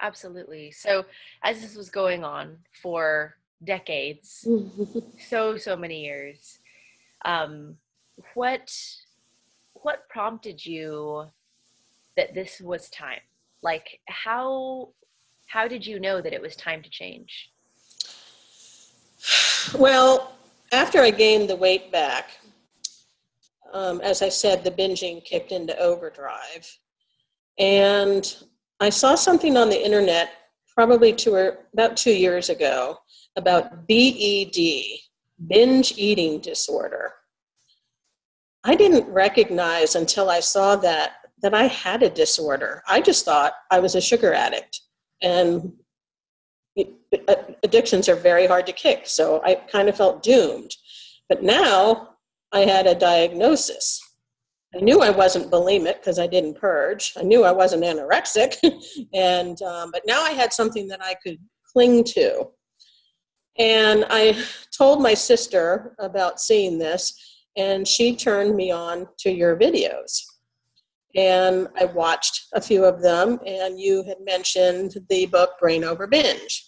absolutely. 0.00 0.70
So, 0.72 1.04
as 1.42 1.60
this 1.60 1.76
was 1.76 1.90
going 1.90 2.24
on 2.24 2.56
for 2.82 3.34
decades, 3.64 4.46
so 5.28 5.56
so 5.56 5.76
many 5.76 6.04
years, 6.04 6.58
um, 7.24 7.76
what 8.34 8.72
what 9.74 10.08
prompted 10.08 10.64
you 10.64 11.26
that 12.16 12.34
this 12.34 12.60
was 12.60 12.90
time? 12.90 13.20
Like 13.62 14.00
how 14.08 14.90
how 15.46 15.66
did 15.66 15.86
you 15.86 15.98
know 15.98 16.20
that 16.20 16.32
it 16.32 16.42
was 16.42 16.54
time 16.56 16.82
to 16.82 16.90
change? 16.90 17.50
Well, 19.78 20.32
after 20.72 21.02
I 21.02 21.10
gained 21.10 21.50
the 21.50 21.56
weight 21.56 21.92
back, 21.92 22.30
um, 23.72 24.00
as 24.00 24.22
I 24.22 24.28
said, 24.28 24.64
the 24.64 24.70
binging 24.70 25.24
kicked 25.24 25.52
into 25.52 25.78
overdrive. 25.78 26.78
And 27.58 28.36
I 28.80 28.90
saw 28.90 29.14
something 29.14 29.56
on 29.56 29.68
the 29.68 29.84
internet 29.84 30.30
probably 30.74 31.12
two 31.12 31.34
or 31.34 31.66
about 31.72 31.96
two 31.96 32.12
years 32.12 32.50
ago 32.50 32.96
about 33.36 33.88
BED, 33.88 34.56
binge 35.48 35.94
eating 35.96 36.40
disorder. 36.40 37.12
I 38.64 38.74
didn't 38.74 39.08
recognize 39.08 39.94
until 39.94 40.30
I 40.30 40.40
saw 40.40 40.76
that 40.76 41.12
that 41.42 41.54
I 41.54 41.68
had 41.68 42.02
a 42.02 42.10
disorder. 42.10 42.82
I 42.88 43.00
just 43.00 43.24
thought 43.24 43.52
I 43.70 43.78
was 43.78 43.94
a 43.94 44.00
sugar 44.00 44.34
addict. 44.34 44.80
And 45.22 45.72
addictions 47.62 48.08
are 48.08 48.16
very 48.16 48.46
hard 48.46 48.66
to 48.66 48.72
kick, 48.72 49.06
so 49.06 49.40
I 49.44 49.54
kind 49.54 49.88
of 49.88 49.96
felt 49.96 50.22
doomed. 50.22 50.74
But 51.28 51.42
now 51.42 52.16
I 52.52 52.60
had 52.60 52.86
a 52.86 52.94
diagnosis. 52.94 54.00
I 54.74 54.80
knew 54.80 55.00
I 55.00 55.10
wasn't 55.10 55.50
bulimic 55.50 55.94
because 56.00 56.18
I 56.18 56.26
didn't 56.26 56.58
purge. 56.58 57.14
I 57.16 57.22
knew 57.22 57.44
I 57.44 57.52
wasn't 57.52 57.84
anorexic, 57.84 58.56
and 59.14 59.60
um, 59.62 59.90
but 59.92 60.02
now 60.06 60.22
I 60.22 60.30
had 60.30 60.52
something 60.52 60.88
that 60.88 61.02
I 61.02 61.14
could 61.22 61.38
cling 61.72 62.04
to. 62.04 62.48
And 63.58 64.04
I 64.10 64.42
told 64.76 65.02
my 65.02 65.14
sister 65.14 65.94
about 65.98 66.40
seeing 66.40 66.78
this, 66.78 67.14
and 67.56 67.88
she 67.88 68.14
turned 68.14 68.54
me 68.54 68.70
on 68.70 69.08
to 69.20 69.30
your 69.30 69.56
videos 69.56 70.22
and 71.14 71.68
I 71.78 71.86
watched 71.86 72.46
a 72.54 72.60
few 72.60 72.84
of 72.84 73.02
them, 73.02 73.40
and 73.46 73.80
you 73.80 74.04
had 74.04 74.18
mentioned 74.20 74.96
the 75.08 75.26
book 75.26 75.58
Brain 75.58 75.84
Over 75.84 76.06
Binge. 76.06 76.64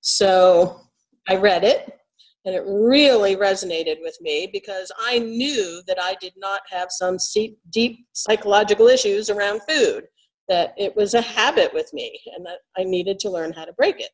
So 0.00 0.80
I 1.28 1.36
read 1.36 1.64
it, 1.64 1.98
and 2.44 2.54
it 2.54 2.64
really 2.66 3.36
resonated 3.36 3.98
with 4.00 4.16
me 4.20 4.48
because 4.52 4.90
I 4.98 5.18
knew 5.18 5.80
that 5.86 6.02
I 6.02 6.16
did 6.20 6.32
not 6.36 6.62
have 6.70 6.88
some 6.90 7.18
deep 7.70 8.06
psychological 8.12 8.88
issues 8.88 9.30
around 9.30 9.60
food, 9.68 10.04
that 10.48 10.74
it 10.76 10.96
was 10.96 11.14
a 11.14 11.20
habit 11.20 11.72
with 11.72 11.92
me, 11.92 12.18
and 12.34 12.44
that 12.44 12.58
I 12.76 12.82
needed 12.84 13.20
to 13.20 13.30
learn 13.30 13.52
how 13.52 13.64
to 13.64 13.72
break 13.74 14.00
it. 14.00 14.10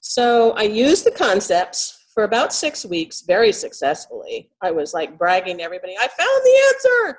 So 0.00 0.52
I 0.52 0.62
used 0.62 1.04
the 1.04 1.10
concepts 1.10 2.06
for 2.14 2.24
about 2.24 2.52
six 2.52 2.84
weeks 2.84 3.22
very 3.22 3.52
successfully. 3.52 4.50
I 4.60 4.70
was 4.70 4.94
like 4.94 5.18
bragging 5.18 5.58
to 5.58 5.64
everybody, 5.64 5.96
I 5.98 6.08
found 6.08 6.42
the 6.44 6.62
answer. 6.68 7.18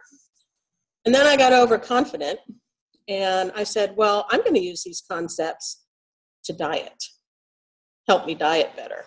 And 1.05 1.13
then 1.13 1.27
I 1.27 1.35
got 1.35 1.51
overconfident 1.51 2.39
and 3.09 3.51
I 3.55 3.63
said, 3.63 3.93
well, 3.97 4.25
I'm 4.29 4.39
going 4.41 4.53
to 4.53 4.61
use 4.61 4.83
these 4.83 5.03
concepts 5.09 5.83
to 6.45 6.53
diet, 6.53 7.03
help 8.07 8.25
me 8.25 8.35
diet 8.35 8.75
better. 8.77 9.05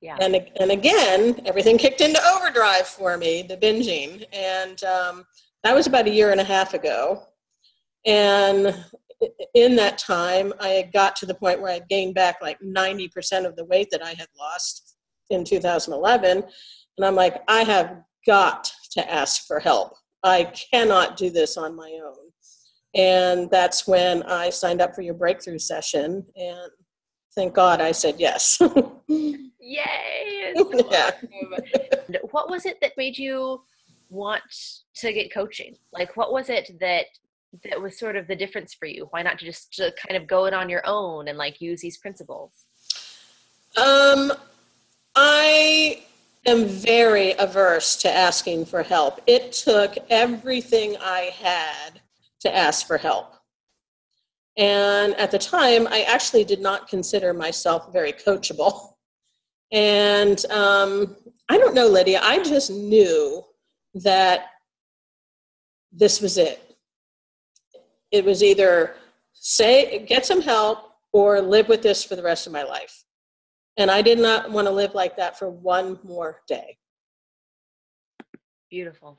Yeah. 0.00 0.16
And, 0.20 0.34
and 0.58 0.70
again, 0.70 1.40
everything 1.44 1.76
kicked 1.76 2.00
into 2.00 2.20
overdrive 2.34 2.86
for 2.86 3.16
me, 3.16 3.42
the 3.42 3.56
binging. 3.56 4.24
And 4.32 4.82
um, 4.84 5.24
that 5.62 5.74
was 5.74 5.86
about 5.86 6.06
a 6.06 6.10
year 6.10 6.30
and 6.32 6.40
a 6.40 6.44
half 6.44 6.72
ago. 6.72 7.26
And 8.06 8.74
in 9.54 9.76
that 9.76 9.98
time, 9.98 10.54
I 10.58 10.68
had 10.68 10.92
got 10.92 11.16
to 11.16 11.26
the 11.26 11.34
point 11.34 11.60
where 11.60 11.72
I 11.72 11.80
gained 11.90 12.14
back 12.14 12.36
like 12.40 12.58
90% 12.60 13.44
of 13.44 13.56
the 13.56 13.66
weight 13.66 13.88
that 13.90 14.02
I 14.02 14.10
had 14.10 14.28
lost 14.38 14.96
in 15.28 15.44
2011. 15.44 16.44
And 16.96 17.06
I'm 17.06 17.14
like, 17.14 17.42
I 17.48 17.62
have 17.62 18.02
got 18.26 18.72
to 18.92 19.12
ask 19.12 19.46
for 19.46 19.60
help. 19.60 19.94
I 20.22 20.44
cannot 20.72 21.16
do 21.16 21.30
this 21.30 21.56
on 21.56 21.76
my 21.76 21.98
own. 22.04 22.30
And 22.94 23.50
that's 23.50 23.86
when 23.86 24.22
I 24.24 24.50
signed 24.50 24.80
up 24.80 24.94
for 24.94 25.02
your 25.02 25.14
breakthrough 25.14 25.58
session. 25.58 26.26
And 26.36 26.70
thank 27.34 27.54
God 27.54 27.80
I 27.80 27.92
said 27.92 28.16
yes. 28.18 28.60
Yay! 29.08 30.54
yeah. 30.90 31.10
what 32.30 32.50
was 32.50 32.66
it 32.66 32.78
that 32.80 32.92
made 32.96 33.16
you 33.18 33.62
want 34.08 34.42
to 34.94 35.12
get 35.12 35.32
coaching? 35.32 35.76
Like, 35.92 36.16
what 36.16 36.32
was 36.32 36.48
it 36.48 36.78
that 36.80 37.06
that 37.64 37.80
was 37.80 37.98
sort 37.98 38.16
of 38.16 38.26
the 38.26 38.36
difference 38.36 38.74
for 38.74 38.86
you? 38.86 39.08
Why 39.10 39.22
not 39.22 39.38
just 39.38 39.72
to 39.74 39.92
kind 40.06 40.20
of 40.20 40.28
go 40.28 40.46
it 40.46 40.54
on 40.54 40.68
your 40.68 40.82
own 40.84 41.28
and 41.28 41.38
like 41.38 41.60
use 41.60 41.80
these 41.80 41.98
principles? 41.98 42.52
Um, 43.76 44.32
I 45.16 46.02
am 46.46 46.66
very 46.66 47.34
averse 47.38 47.96
to 47.98 48.10
asking 48.12 48.66
for 48.66 48.82
help. 48.82 49.20
It 49.26 49.52
took 49.52 49.96
everything 50.08 50.96
I 51.00 51.30
had 51.34 52.00
to 52.40 52.54
ask 52.54 52.86
for 52.86 52.98
help. 52.98 53.34
And 54.56 55.14
at 55.14 55.30
the 55.30 55.38
time, 55.38 55.86
I 55.88 56.02
actually 56.02 56.44
did 56.44 56.60
not 56.60 56.88
consider 56.88 57.32
myself 57.32 57.92
very 57.92 58.12
coachable. 58.12 58.94
And 59.72 60.44
um, 60.50 61.16
I 61.48 61.56
don't 61.58 61.74
know, 61.74 61.86
Lydia, 61.86 62.20
I 62.22 62.42
just 62.42 62.70
knew 62.70 63.44
that 63.94 64.46
this 65.92 66.20
was 66.20 66.38
it. 66.38 66.76
It 68.10 68.24
was 68.24 68.42
either 68.42 68.96
say, 69.32 70.04
get 70.06 70.26
some 70.26 70.42
help 70.42 70.90
or 71.12 71.40
live 71.40 71.68
with 71.68 71.82
this 71.82 72.04
for 72.04 72.16
the 72.16 72.22
rest 72.22 72.46
of 72.46 72.52
my 72.52 72.62
life. 72.62 73.04
And 73.76 73.90
I 73.90 74.02
did 74.02 74.18
not 74.18 74.50
want 74.50 74.66
to 74.66 74.72
live 74.72 74.94
like 74.94 75.16
that 75.16 75.38
for 75.38 75.48
one 75.50 75.98
more 76.02 76.42
day. 76.46 76.76
Beautiful. 78.70 79.18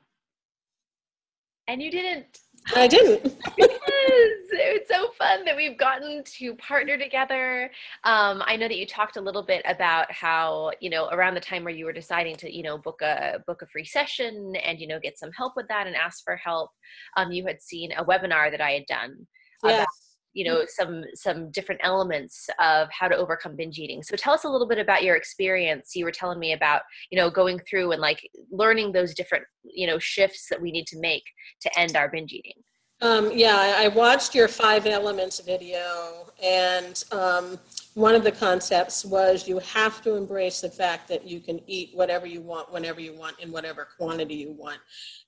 And 1.68 1.82
you 1.82 1.90
didn't. 1.90 2.38
I 2.74 2.86
didn't. 2.86 3.36
it's 3.58 4.88
so 4.88 5.08
fun 5.18 5.44
that 5.44 5.56
we've 5.56 5.78
gotten 5.78 6.22
to 6.24 6.54
partner 6.56 6.96
together. 6.96 7.70
Um, 8.04 8.42
I 8.46 8.56
know 8.56 8.68
that 8.68 8.76
you 8.76 8.86
talked 8.86 9.16
a 9.16 9.20
little 9.20 9.42
bit 9.42 9.62
about 9.64 10.10
how 10.12 10.70
you 10.80 10.90
know 10.90 11.08
around 11.10 11.34
the 11.34 11.40
time 11.40 11.64
where 11.64 11.74
you 11.74 11.84
were 11.84 11.92
deciding 11.92 12.36
to 12.36 12.54
you 12.54 12.62
know 12.62 12.78
book 12.78 13.00
a 13.02 13.38
book 13.46 13.62
a 13.62 13.66
free 13.66 13.84
session 13.84 14.54
and 14.56 14.78
you 14.78 14.86
know 14.86 15.00
get 15.00 15.18
some 15.18 15.32
help 15.32 15.54
with 15.56 15.68
that 15.68 15.86
and 15.86 15.96
ask 15.96 16.24
for 16.24 16.36
help. 16.36 16.70
Um, 17.16 17.32
you 17.32 17.46
had 17.46 17.60
seen 17.60 17.92
a 17.92 18.04
webinar 18.04 18.50
that 18.50 18.60
I 18.60 18.72
had 18.72 18.86
done 18.86 19.26
yes. 19.64 19.74
about 19.74 19.86
you 20.32 20.44
know 20.44 20.64
some 20.66 21.04
some 21.14 21.50
different 21.50 21.80
elements 21.84 22.48
of 22.58 22.88
how 22.90 23.08
to 23.08 23.16
overcome 23.16 23.56
binge 23.56 23.78
eating. 23.78 24.02
So 24.02 24.16
tell 24.16 24.34
us 24.34 24.44
a 24.44 24.48
little 24.48 24.68
bit 24.68 24.78
about 24.78 25.02
your 25.02 25.16
experience. 25.16 25.94
You 25.94 26.04
were 26.04 26.12
telling 26.12 26.38
me 26.38 26.52
about 26.52 26.82
you 27.10 27.18
know 27.18 27.30
going 27.30 27.60
through 27.68 27.92
and 27.92 28.00
like 28.00 28.28
learning 28.50 28.92
those 28.92 29.14
different 29.14 29.44
you 29.64 29.86
know 29.86 29.98
shifts 29.98 30.48
that 30.50 30.60
we 30.60 30.70
need 30.70 30.86
to 30.88 30.98
make 30.98 31.24
to 31.60 31.78
end 31.78 31.96
our 31.96 32.08
binge 32.08 32.32
eating. 32.32 32.62
Um, 33.00 33.32
yeah 33.32 33.74
i 33.78 33.88
watched 33.88 34.32
your 34.32 34.46
five 34.46 34.86
elements 34.86 35.40
video 35.40 36.30
and 36.40 37.02
um, 37.10 37.58
one 37.94 38.14
of 38.14 38.24
the 38.24 38.32
concepts 38.32 39.04
was 39.04 39.46
you 39.46 39.58
have 39.58 40.02
to 40.02 40.16
embrace 40.16 40.60
the 40.62 40.70
fact 40.70 41.08
that 41.08 41.26
you 41.26 41.40
can 41.40 41.60
eat 41.66 41.90
whatever 41.94 42.26
you 42.26 42.40
want, 42.40 42.72
whenever 42.72 43.00
you 43.00 43.14
want, 43.14 43.38
in 43.38 43.52
whatever 43.52 43.88
quantity 43.98 44.34
you 44.34 44.52
want. 44.52 44.78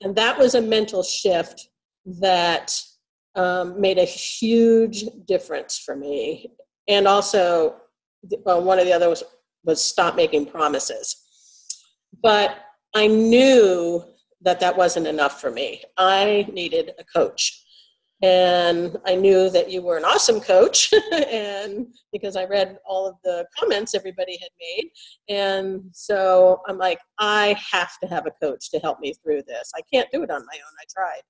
And 0.01 0.17
that 0.17 0.39
was 0.39 0.55
a 0.55 0.63
mental 0.63 1.03
shift 1.03 1.69
that 2.07 2.75
um, 3.37 3.81
made 3.81 3.99
a 3.99 4.05
huge 4.05 5.05
difference 5.27 5.79
for 5.79 5.97
me. 5.97 6.53
And 6.89 7.09
also, 7.09 7.77
one 8.45 8.79
of 8.79 8.87
the 8.87 8.93
others 8.93 9.09
was, 9.09 9.25
was 9.65 9.83
stop 9.83 10.17
making 10.17 10.47
promises. 10.47 11.17
But 12.23 12.59
I 12.95 13.07
knew 13.07 14.05
that 14.43 14.61
that 14.61 14.77
wasn't 14.77 15.07
enough 15.07 15.41
for 15.41 15.51
me. 15.51 15.83
I 15.97 16.47
needed 16.53 16.93
a 16.99 17.05
coach. 17.05 17.61
And 18.23 18.97
I 19.05 19.17
knew 19.17 19.51
that 19.51 19.71
you 19.71 19.83
were 19.83 19.99
an 19.99 20.05
awesome 20.05 20.41
coach, 20.41 20.95
and 21.13 21.89
because 22.13 22.37
I 22.37 22.45
read 22.45 22.79
all 22.87 23.07
of 23.07 23.17
the 23.23 23.45
comments 23.59 23.95
everybody 23.95 24.39
had 24.41 24.51
made. 24.59 24.91
And 25.29 25.83
so 25.93 26.63
I'm 26.67 26.79
like, 26.79 27.01
I 27.19 27.55
have 27.71 27.99
to 28.03 28.09
have 28.09 28.27
a 28.27 28.31
coach 28.43 28.71
to 28.71 28.79
help 28.79 29.01
me 29.01 29.13
through 29.23 29.43
this. 29.47 29.73
I 29.77 29.81
can't 29.93 30.09
do 30.11 30.23
it 30.23 30.31
on 30.31 30.41
my 30.41 30.55
own. 30.55 30.75
I 30.81 30.85
tried 30.89 31.21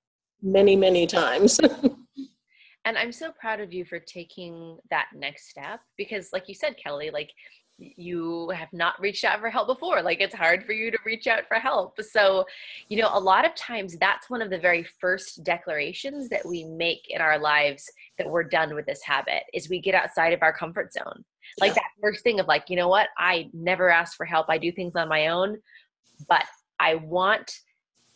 many, 0.41 0.75
many 0.75 1.07
times. 1.07 1.59
and 2.85 2.97
I'm 2.97 3.11
so 3.11 3.31
proud 3.31 3.59
of 3.59 3.73
you 3.73 3.85
for 3.85 3.99
taking 3.99 4.77
that 4.89 5.07
next 5.15 5.49
step 5.49 5.79
because, 5.97 6.29
like 6.33 6.47
you 6.47 6.55
said, 6.55 6.75
Kelly, 6.77 7.09
like 7.11 7.31
you 7.77 8.49
have 8.51 8.71
not 8.71 8.99
reached 9.01 9.25
out 9.25 9.39
for 9.39 9.49
help 9.49 9.67
before. 9.67 10.01
Like 10.01 10.21
it's 10.21 10.35
hard 10.35 10.63
for 10.63 10.71
you 10.71 10.91
to 10.91 10.97
reach 11.05 11.27
out 11.27 11.47
for 11.47 11.57
help. 11.57 11.99
So, 12.01 12.45
you 12.87 13.01
know, 13.01 13.09
a 13.11 13.19
lot 13.19 13.45
of 13.45 13.53
times 13.55 13.97
that's 13.97 14.29
one 14.29 14.41
of 14.41 14.49
the 14.49 14.57
very 14.57 14.85
first 14.99 15.43
declarations 15.43 16.29
that 16.29 16.45
we 16.45 16.63
make 16.63 17.07
in 17.09 17.21
our 17.21 17.37
lives 17.37 17.91
that 18.17 18.29
we're 18.29 18.43
done 18.43 18.75
with 18.75 18.85
this 18.85 19.01
habit 19.03 19.43
is 19.53 19.69
we 19.69 19.81
get 19.81 19.95
outside 19.95 20.31
of 20.31 20.41
our 20.41 20.53
comfort 20.53 20.93
zone. 20.93 21.25
Like 21.59 21.73
that 21.73 21.89
first 22.01 22.23
thing 22.23 22.39
of 22.39 22.47
like, 22.47 22.65
you 22.69 22.77
know 22.77 22.87
what? 22.87 23.09
I 23.17 23.49
never 23.53 23.89
ask 23.89 24.15
for 24.15 24.25
help. 24.25 24.47
I 24.49 24.57
do 24.57 24.71
things 24.71 24.95
on 24.95 25.09
my 25.09 25.27
own, 25.27 25.57
but 26.29 26.45
I 26.79 26.95
want 26.95 27.59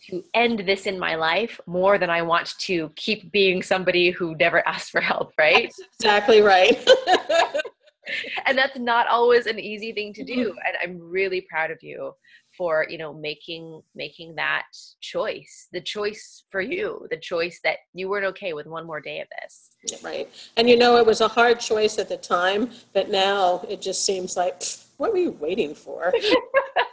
to 0.09 0.23
end 0.33 0.59
this 0.59 0.85
in 0.85 0.99
my 0.99 1.15
life 1.15 1.59
more 1.65 1.97
than 1.97 2.09
I 2.09 2.21
want 2.21 2.57
to 2.59 2.91
keep 2.95 3.31
being 3.31 3.61
somebody 3.61 4.11
who 4.11 4.35
never 4.35 4.65
asked 4.67 4.91
for 4.91 5.01
help, 5.01 5.33
right? 5.37 5.63
That's 5.63 5.81
exactly 5.99 6.41
right. 6.41 6.77
and 8.45 8.57
that's 8.57 8.77
not 8.77 9.07
always 9.07 9.45
an 9.45 9.59
easy 9.59 9.91
thing 9.91 10.13
to 10.13 10.23
do 10.23 10.49
mm-hmm. 10.49 10.57
and 10.65 10.77
i'm 10.81 10.99
really 10.99 11.41
proud 11.41 11.71
of 11.71 11.77
you 11.81 12.11
for 12.57 12.85
you 12.89 12.97
know 12.97 13.13
making 13.13 13.81
making 13.95 14.35
that 14.35 14.65
choice 15.01 15.67
the 15.71 15.81
choice 15.81 16.43
for 16.49 16.61
you 16.61 17.07
the 17.11 17.17
choice 17.17 17.59
that 17.63 17.77
you 17.93 18.09
weren't 18.09 18.25
okay 18.25 18.53
with 18.53 18.67
one 18.67 18.85
more 18.85 18.99
day 18.99 19.21
of 19.21 19.27
this 19.41 20.03
right 20.03 20.29
and 20.57 20.69
you 20.69 20.77
know 20.77 20.97
it 20.97 21.05
was 21.05 21.21
a 21.21 21.27
hard 21.27 21.59
choice 21.59 21.97
at 21.97 22.09
the 22.09 22.17
time 22.17 22.69
but 22.93 23.09
now 23.09 23.63
it 23.69 23.81
just 23.81 24.05
seems 24.05 24.35
like 24.35 24.61
what 24.97 25.11
were 25.11 25.17
you 25.17 25.31
waiting 25.39 25.73
for 25.73 26.11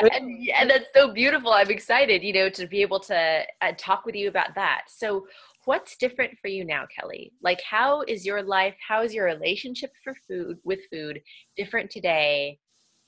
and, 0.00 0.48
and 0.58 0.70
that's 0.70 0.88
so 0.94 1.12
beautiful. 1.12 1.52
I'm 1.52 1.70
excited 1.70 2.22
you 2.22 2.32
know 2.32 2.48
to 2.50 2.66
be 2.66 2.82
able 2.82 3.00
to 3.00 3.42
uh, 3.60 3.72
talk 3.76 4.04
with 4.04 4.14
you 4.14 4.28
about 4.28 4.54
that. 4.54 4.82
So 4.88 5.26
what's 5.64 5.96
different 5.96 6.38
for 6.40 6.48
you 6.48 6.64
now 6.64 6.84
kelly? 6.86 7.32
Like 7.42 7.60
how 7.62 8.02
is 8.02 8.24
your 8.24 8.42
life 8.42 8.74
how 8.86 9.02
is 9.02 9.14
your 9.14 9.26
relationship 9.26 9.92
for 10.02 10.14
food 10.26 10.58
with 10.64 10.80
food 10.92 11.20
different 11.56 11.90
today 11.90 12.58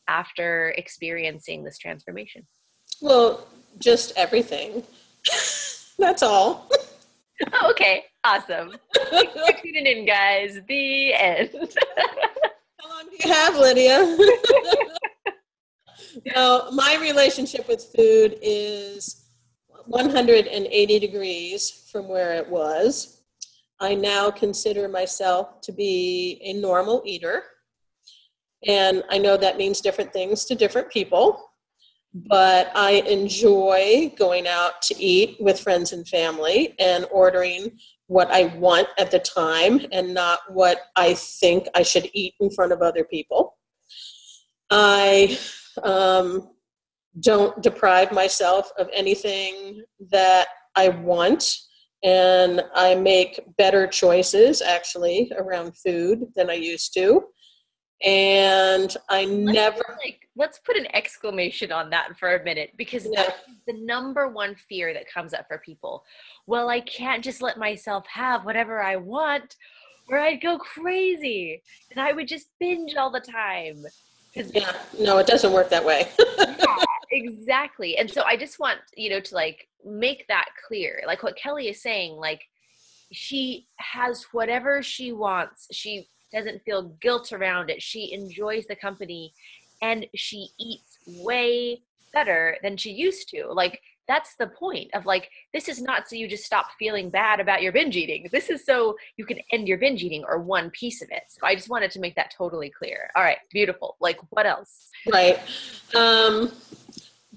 after 0.08 0.74
experiencing 0.76 1.64
this 1.64 1.78
transformation? 1.78 2.46
Well 3.00 3.46
just 3.78 4.12
everything. 4.16 4.82
That's 5.98 6.22
all. 6.22 6.68
Oh, 7.52 7.70
okay. 7.70 8.04
Awesome. 8.24 8.72
Tuning 9.62 9.86
in 9.86 10.06
guys. 10.06 10.58
The 10.68 11.14
end. 11.14 11.50
How 12.80 12.88
long 12.88 13.04
do 13.10 13.16
you 13.28 13.32
have 13.32 13.56
lydia 13.56 14.16
no 16.36 16.70
my 16.72 16.98
relationship 17.00 17.68
with 17.68 17.92
food 17.96 18.38
is 18.42 19.26
180 19.86 20.98
degrees 20.98 21.88
from 21.90 22.08
where 22.08 22.34
it 22.34 22.48
was. 22.48 23.22
I 23.80 23.94
now 23.94 24.30
consider 24.30 24.88
myself 24.88 25.60
to 25.62 25.72
be 25.72 26.40
a 26.44 26.52
normal 26.52 27.02
eater. 27.04 27.42
And 28.66 29.02
I 29.08 29.18
know 29.18 29.36
that 29.36 29.56
means 29.56 29.80
different 29.80 30.12
things 30.12 30.44
to 30.44 30.54
different 30.54 30.90
people, 30.90 31.42
but 32.12 32.70
I 32.74 33.02
enjoy 33.08 34.12
going 34.18 34.46
out 34.46 34.82
to 34.82 35.02
eat 35.02 35.38
with 35.40 35.58
friends 35.58 35.92
and 35.92 36.06
family 36.06 36.74
and 36.78 37.06
ordering 37.10 37.78
what 38.06 38.30
I 38.30 38.54
want 38.56 38.88
at 38.98 39.10
the 39.10 39.20
time 39.20 39.80
and 39.92 40.12
not 40.12 40.40
what 40.52 40.82
I 40.96 41.14
think 41.14 41.66
I 41.74 41.82
should 41.82 42.10
eat 42.12 42.34
in 42.38 42.50
front 42.50 42.72
of 42.72 42.82
other 42.82 43.04
people. 43.04 43.56
I 44.70 45.38
um, 45.84 46.50
don't 47.20 47.60
deprive 47.62 48.12
myself 48.12 48.70
of 48.78 48.88
anything 48.92 49.82
that 50.10 50.48
I 50.76 50.88
want. 50.88 51.56
And 52.02 52.62
I 52.74 52.94
make 52.94 53.40
better 53.58 53.86
choices 53.86 54.62
actually 54.62 55.30
around 55.36 55.76
food 55.76 56.26
than 56.34 56.48
I 56.48 56.54
used 56.54 56.94
to. 56.94 57.24
And 58.02 58.96
I 59.10 59.26
let's 59.26 59.54
never 59.54 59.98
like 60.02 60.26
let's 60.34 60.58
put 60.60 60.78
an 60.78 60.86
exclamation 60.94 61.70
on 61.70 61.90
that 61.90 62.18
for 62.18 62.36
a 62.36 62.44
minute 62.44 62.70
because 62.78 63.04
yeah. 63.04 63.24
that's 63.24 63.42
the 63.66 63.74
number 63.74 64.28
one 64.28 64.54
fear 64.54 64.94
that 64.94 65.12
comes 65.12 65.34
up 65.34 65.46
for 65.46 65.58
people. 65.58 66.04
Well, 66.46 66.70
I 66.70 66.80
can't 66.80 67.22
just 67.22 67.42
let 67.42 67.58
myself 67.58 68.06
have 68.06 68.46
whatever 68.46 68.82
I 68.82 68.96
want 68.96 69.56
or 70.08 70.18
I'd 70.18 70.40
go 70.40 70.58
crazy 70.58 71.62
and 71.90 72.00
I 72.00 72.12
would 72.12 72.26
just 72.26 72.48
binge 72.58 72.96
all 72.96 73.10
the 73.10 73.20
time. 73.20 73.84
Yeah, 74.34 74.72
no, 74.98 75.18
it 75.18 75.26
doesn't 75.26 75.52
work 75.52 75.70
that 75.70 75.84
way. 75.84 76.08
yeah, 76.38 76.84
exactly. 77.10 77.96
And 77.96 78.10
so 78.10 78.22
I 78.22 78.36
just 78.36 78.58
want, 78.58 78.78
you 78.96 79.10
know, 79.10 79.20
to 79.20 79.34
like 79.34 79.68
make 79.84 80.26
that 80.28 80.46
clear. 80.66 81.02
Like 81.06 81.22
what 81.22 81.36
Kelly 81.36 81.68
is 81.68 81.82
saying, 81.82 82.16
like 82.16 82.42
she 83.12 83.66
has 83.76 84.26
whatever 84.32 84.82
she 84.82 85.12
wants. 85.12 85.66
She 85.72 86.08
doesn't 86.32 86.62
feel 86.62 86.96
guilt 87.00 87.32
around 87.32 87.70
it. 87.70 87.82
She 87.82 88.12
enjoys 88.12 88.66
the 88.66 88.76
company 88.76 89.32
and 89.82 90.06
she 90.14 90.48
eats 90.58 90.98
way 91.06 91.82
better 92.12 92.56
than 92.62 92.76
she 92.76 92.92
used 92.92 93.28
to. 93.30 93.46
Like 93.52 93.80
that's 94.10 94.34
the 94.40 94.48
point 94.48 94.90
of 94.92 95.06
like 95.06 95.30
this 95.54 95.68
is 95.68 95.80
not 95.80 96.08
so 96.08 96.16
you 96.16 96.26
just 96.26 96.44
stop 96.44 96.66
feeling 96.80 97.10
bad 97.10 97.38
about 97.38 97.62
your 97.62 97.70
binge 97.70 97.96
eating. 97.96 98.28
This 98.32 98.50
is 98.50 98.64
so 98.64 98.96
you 99.16 99.24
can 99.24 99.38
end 99.52 99.68
your 99.68 99.78
binge 99.78 100.02
eating 100.02 100.24
or 100.26 100.40
one 100.40 100.68
piece 100.70 101.00
of 101.00 101.08
it. 101.12 101.22
So 101.28 101.46
i 101.46 101.54
just 101.54 101.70
wanted 101.70 101.92
to 101.92 102.00
make 102.00 102.16
that 102.16 102.34
totally 102.36 102.70
clear. 102.70 103.08
All 103.14 103.22
right 103.22 103.38
beautiful. 103.52 103.96
Like 104.00 104.18
what 104.30 104.46
else? 104.46 104.88
Right. 105.12 105.38
Um 105.94 106.50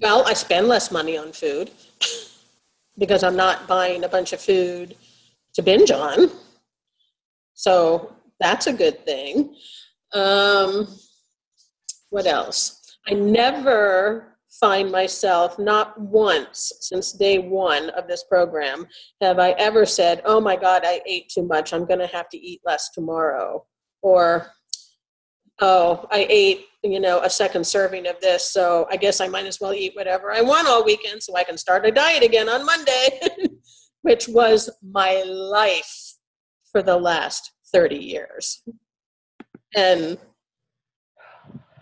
well 0.00 0.26
i 0.26 0.32
spend 0.32 0.66
less 0.66 0.90
money 0.90 1.16
on 1.16 1.30
food 1.32 1.70
because 2.98 3.22
i'm 3.22 3.36
not 3.36 3.68
buying 3.68 4.02
a 4.02 4.08
bunch 4.08 4.32
of 4.32 4.40
food 4.40 4.96
to 5.54 5.62
binge 5.62 5.92
on. 5.92 6.28
So 7.54 8.12
that's 8.40 8.66
a 8.66 8.72
good 8.72 9.06
thing. 9.06 9.54
Um 10.12 10.88
what 12.10 12.26
else? 12.26 12.98
I 13.06 13.12
never 13.14 14.33
find 14.60 14.90
myself 14.90 15.58
not 15.58 15.98
once 16.00 16.72
since 16.80 17.12
day 17.12 17.38
one 17.38 17.90
of 17.90 18.06
this 18.06 18.24
program 18.24 18.86
have 19.20 19.38
I 19.38 19.50
ever 19.52 19.84
said, 19.84 20.22
oh 20.24 20.40
my 20.40 20.56
God, 20.56 20.82
I 20.84 21.00
ate 21.06 21.28
too 21.28 21.46
much. 21.46 21.72
I'm 21.72 21.86
going 21.86 22.00
to 22.00 22.06
have 22.06 22.28
to 22.30 22.38
eat 22.38 22.60
less 22.64 22.90
tomorrow. 22.90 23.64
Or, 24.02 24.50
oh, 25.60 26.06
I 26.10 26.26
ate, 26.28 26.66
you 26.82 27.00
know, 27.00 27.20
a 27.22 27.30
second 27.30 27.66
serving 27.66 28.06
of 28.06 28.20
this. 28.20 28.52
So 28.52 28.86
I 28.90 28.96
guess 28.96 29.20
I 29.20 29.28
might 29.28 29.46
as 29.46 29.60
well 29.60 29.72
eat 29.72 29.96
whatever 29.96 30.32
I 30.32 30.40
want 30.40 30.68
all 30.68 30.84
weekend 30.84 31.22
so 31.22 31.36
I 31.36 31.44
can 31.44 31.58
start 31.58 31.86
a 31.86 31.90
diet 31.90 32.22
again 32.22 32.48
on 32.48 32.64
Monday, 32.64 33.20
which 34.02 34.28
was 34.28 34.70
my 34.82 35.22
life 35.26 36.14
for 36.70 36.82
the 36.82 36.96
last 36.96 37.52
30 37.72 37.96
years. 37.96 38.62
And 39.74 40.18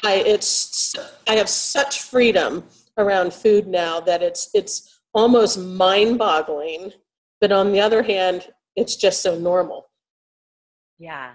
I 0.05 0.17
it's 0.27 0.95
I 1.29 1.37
have 1.37 1.49
such 1.49 2.03
freedom 2.03 2.65
around 2.99 3.33
food 3.33 3.67
now 3.67 4.01
that 4.01 4.23
it's 4.23 4.51
it's 4.55 5.01
almost 5.15 5.59
mind-boggling. 5.59 6.93
But 7.41 7.53
on 7.53 7.73
the 7.73 7.81
other 7.81 8.03
hand, 8.03 8.49
it's 8.77 8.97
just 8.97 9.23
so 9.23 9.38
normal. 9.38 9.91
Yeah. 10.99 11.33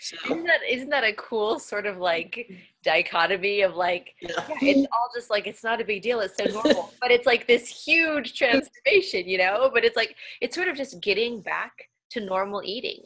So. 0.00 0.16
Isn't 0.24 0.44
that 0.44 0.60
isn't 0.68 0.90
that 0.90 1.04
a 1.04 1.12
cool 1.14 1.58
sort 1.58 1.86
of 1.86 1.98
like 1.98 2.50
dichotomy 2.82 3.62
of 3.62 3.74
like 3.74 4.12
yeah. 4.20 4.30
yeah. 4.48 4.56
it's 4.60 4.88
all 4.92 5.08
just 5.14 5.30
like 5.30 5.46
it's 5.46 5.62
not 5.62 5.80
a 5.80 5.84
big 5.84 6.02
deal 6.02 6.20
it's 6.20 6.34
so 6.36 6.44
normal 6.44 6.92
but 7.00 7.10
it's 7.10 7.26
like 7.26 7.46
this 7.46 7.68
huge 7.68 8.36
transformation 8.36 9.26
you 9.26 9.38
know 9.38 9.70
but 9.72 9.84
it's 9.84 9.96
like 9.96 10.14
it's 10.42 10.54
sort 10.54 10.68
of 10.68 10.76
just 10.76 11.00
getting 11.00 11.40
back 11.40 11.72
to 12.10 12.20
normal 12.20 12.60
eating 12.64 13.00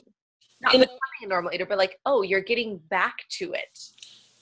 not 0.61 0.73
becoming 0.73 0.99
a 1.23 1.27
normal 1.29 1.53
eater 1.53 1.67
but 1.67 1.79
like 1.79 1.99
oh 2.07 2.23
you're 2.23 2.41
getting 2.41 2.81
back 2.91 3.15
to 3.29 3.53
it 3.53 3.79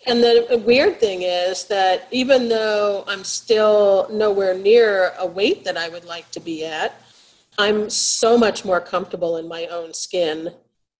and 0.07 0.23
the 0.23 0.63
weird 0.65 1.01
thing 1.01 1.23
is 1.23 1.65
that 1.65 2.07
even 2.11 2.49
though 2.49 3.05
I'm 3.09 3.25
still 3.25 4.09
nowhere 4.11 4.57
near 4.57 5.13
a 5.19 5.27
weight 5.27 5.65
that 5.65 5.77
I 5.77 5.89
would 5.89 6.05
like 6.05 6.31
to 6.31 6.41
be 6.41 6.65
at, 6.65 7.01
I'm 7.59 7.91
so 7.91 8.39
much 8.39 8.65
more 8.65 8.81
comfortable 8.81 9.37
in 9.37 9.49
my 9.49 9.67
own 9.67 9.93
skin 9.95 10.51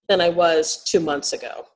than 0.09 0.21
I 0.21 0.31
was 0.31 0.83
two 0.85 1.01
months 1.01 1.33
ago. 1.33 1.67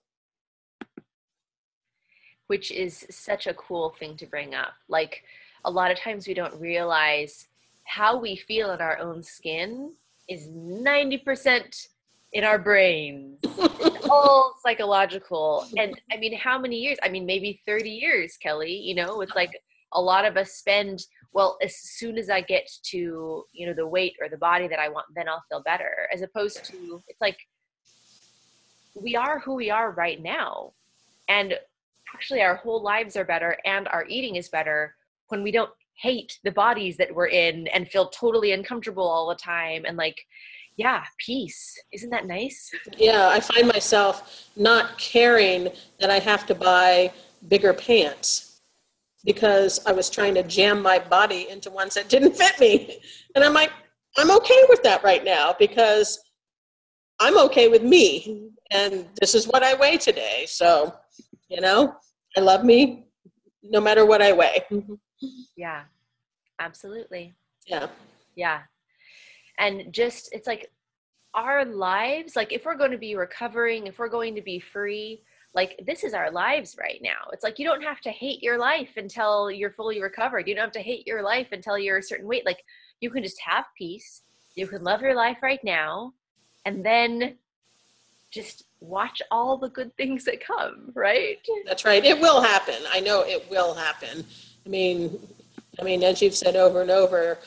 which 2.46 2.72
is 2.72 3.06
such 3.10 3.46
a 3.46 3.54
cool 3.54 3.94
thing 4.00 4.16
to 4.16 4.26
bring 4.26 4.56
up. 4.56 4.72
Like 4.88 5.22
a 5.64 5.70
lot 5.70 5.92
of 5.92 5.98
times 6.00 6.26
we 6.26 6.34
don't 6.34 6.60
realize 6.60 7.46
how 7.84 8.18
we 8.18 8.34
feel 8.34 8.72
in 8.72 8.80
our 8.80 8.98
own 8.98 9.22
skin 9.22 9.92
is 10.28 10.48
90% 10.48 11.86
in 12.32 12.44
our 12.44 12.58
brains. 12.58 13.38
It's 13.42 14.06
all 14.10 14.54
psychological. 14.62 15.66
And 15.76 16.00
I 16.12 16.16
mean, 16.16 16.36
how 16.36 16.58
many 16.58 16.76
years? 16.76 16.98
I 17.02 17.08
mean, 17.08 17.26
maybe 17.26 17.60
30 17.66 17.90
years, 17.90 18.36
Kelly, 18.36 18.72
you 18.72 18.94
know, 18.94 19.20
it's 19.20 19.34
like 19.34 19.60
a 19.92 20.00
lot 20.00 20.24
of 20.24 20.36
us 20.36 20.52
spend 20.52 21.04
well 21.32 21.58
as 21.62 21.76
soon 21.76 22.18
as 22.18 22.30
i 22.30 22.40
get 22.40 22.68
to 22.82 23.44
you 23.52 23.66
know 23.66 23.74
the 23.74 23.86
weight 23.86 24.14
or 24.20 24.28
the 24.28 24.36
body 24.36 24.68
that 24.68 24.78
i 24.78 24.88
want 24.88 25.06
then 25.14 25.28
i'll 25.28 25.42
feel 25.48 25.62
better 25.62 26.08
as 26.12 26.22
opposed 26.22 26.64
to 26.64 27.02
it's 27.08 27.20
like 27.20 27.36
we 28.94 29.16
are 29.16 29.38
who 29.40 29.54
we 29.54 29.70
are 29.70 29.92
right 29.92 30.22
now 30.22 30.72
and 31.28 31.54
actually 32.14 32.42
our 32.42 32.56
whole 32.56 32.82
lives 32.82 33.16
are 33.16 33.24
better 33.24 33.56
and 33.64 33.88
our 33.88 34.04
eating 34.08 34.36
is 34.36 34.48
better 34.48 34.94
when 35.28 35.42
we 35.42 35.50
don't 35.50 35.70
hate 35.94 36.38
the 36.44 36.50
bodies 36.50 36.96
that 36.96 37.14
we're 37.14 37.28
in 37.28 37.68
and 37.68 37.88
feel 37.88 38.08
totally 38.08 38.52
uncomfortable 38.52 39.06
all 39.06 39.28
the 39.28 39.34
time 39.34 39.84
and 39.84 39.96
like 39.96 40.26
yeah 40.80 41.04
peace. 41.18 41.78
Isn't 41.92 42.08
that 42.10 42.26
nice? 42.26 42.70
Yeah 42.96 43.28
i 43.28 43.38
find 43.38 43.66
myself 43.68 44.48
not 44.56 44.96
caring 44.98 45.68
that 46.00 46.10
i 46.10 46.18
have 46.18 46.46
to 46.46 46.54
buy 46.54 47.12
bigger 47.48 47.74
pants 47.74 48.62
because 49.30 49.72
i 49.86 49.92
was 49.92 50.08
trying 50.08 50.34
to 50.34 50.42
jam 50.42 50.80
my 50.80 50.98
body 50.98 51.42
into 51.50 51.70
ones 51.70 51.92
that 51.94 52.08
didn't 52.08 52.34
fit 52.34 52.58
me. 52.58 52.98
And 53.34 53.44
i'm 53.44 53.52
like 53.62 53.72
i'm 54.18 54.30
okay 54.38 54.62
with 54.70 54.82
that 54.82 55.04
right 55.04 55.24
now 55.36 55.54
because 55.58 56.18
i'm 57.20 57.36
okay 57.46 57.68
with 57.68 57.82
me 57.82 58.48
and 58.70 59.06
this 59.20 59.34
is 59.34 59.46
what 59.46 59.62
i 59.62 59.74
weigh 59.74 59.98
today. 59.98 60.38
So 60.46 60.94
you 61.50 61.60
know 61.60 61.94
i 62.38 62.40
love 62.40 62.64
me 62.64 63.04
no 63.62 63.80
matter 63.86 64.04
what 64.06 64.22
i 64.22 64.32
weigh. 64.32 64.60
Yeah 65.56 65.82
absolutely. 66.58 67.34
Yeah. 67.66 67.88
Yeah 68.34 68.60
and 69.61 69.92
just 69.92 70.31
it's 70.33 70.49
like 70.49 70.73
our 71.35 71.64
lives 71.64 72.35
like 72.35 72.53
if 72.53 72.64
we're 72.64 72.77
going 72.77 72.90
to 72.90 72.99
be 72.99 73.14
recovering 73.14 73.87
if 73.87 74.01
we're 74.01 74.09
going 74.09 74.35
to 74.35 74.42
be 74.42 74.59
free 74.59 75.23
like 75.55 75.81
this 75.85 76.05
is 76.05 76.14
our 76.14 76.31
lives 76.31 76.77
right 76.81 77.01
now. 77.03 77.29
It's 77.33 77.42
like 77.42 77.59
you 77.59 77.64
don't 77.64 77.83
have 77.83 78.01
to 78.03 78.11
hate 78.11 78.42
your 78.42 78.59
life 78.59 78.90
until 78.96 79.51
you're 79.51 79.73
fully 79.73 80.01
recovered. 80.01 80.46
You 80.46 80.55
don't 80.55 80.64
have 80.64 80.73
to 80.73 80.81
hate 80.81 81.07
your 81.07 81.23
life 81.23 81.49
until 81.53 81.79
you're 81.79 81.99
a 81.99 82.03
certain 82.03 82.29
weight. 82.29 82.46
Like 82.46 82.64
you 83.01 83.11
can 83.11 83.23
just 83.23 83.40
have 83.40 83.64
peace. 83.77 84.23
You 84.55 84.66
can 84.66 84.85
love 84.85 85.03
your 85.03 85.14
life 85.14 85.38
right 85.42 85.62
now 85.64 86.12
and 86.66 86.85
then 86.85 87.37
just 88.31 88.64
watch 88.81 89.20
all 89.33 89.57
the 89.57 89.70
good 89.70 89.94
things 89.96 90.25
that 90.25 90.44
come 90.44 90.92
right? 90.94 91.38
That's 91.66 91.85
right. 91.85 92.05
It 92.05 92.20
will 92.20 92.40
happen. 92.40 92.77
I 92.92 93.01
know 93.01 93.23
it 93.23 93.51
will 93.51 93.75
happen. 93.75 94.25
I 94.64 94.68
mean 94.68 95.18
i 95.79 95.85
mean 95.85 96.03
as 96.03 96.20
you've 96.20 96.35
said 96.35 96.57
over 96.57 96.83
and 96.83 96.90
over 96.90 97.38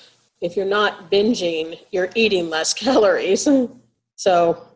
if 0.44 0.58
you're 0.58 0.66
not 0.66 1.10
binging 1.10 1.80
you're 1.90 2.10
eating 2.14 2.50
less 2.50 2.74
calories. 2.86 3.48
So 4.16 4.68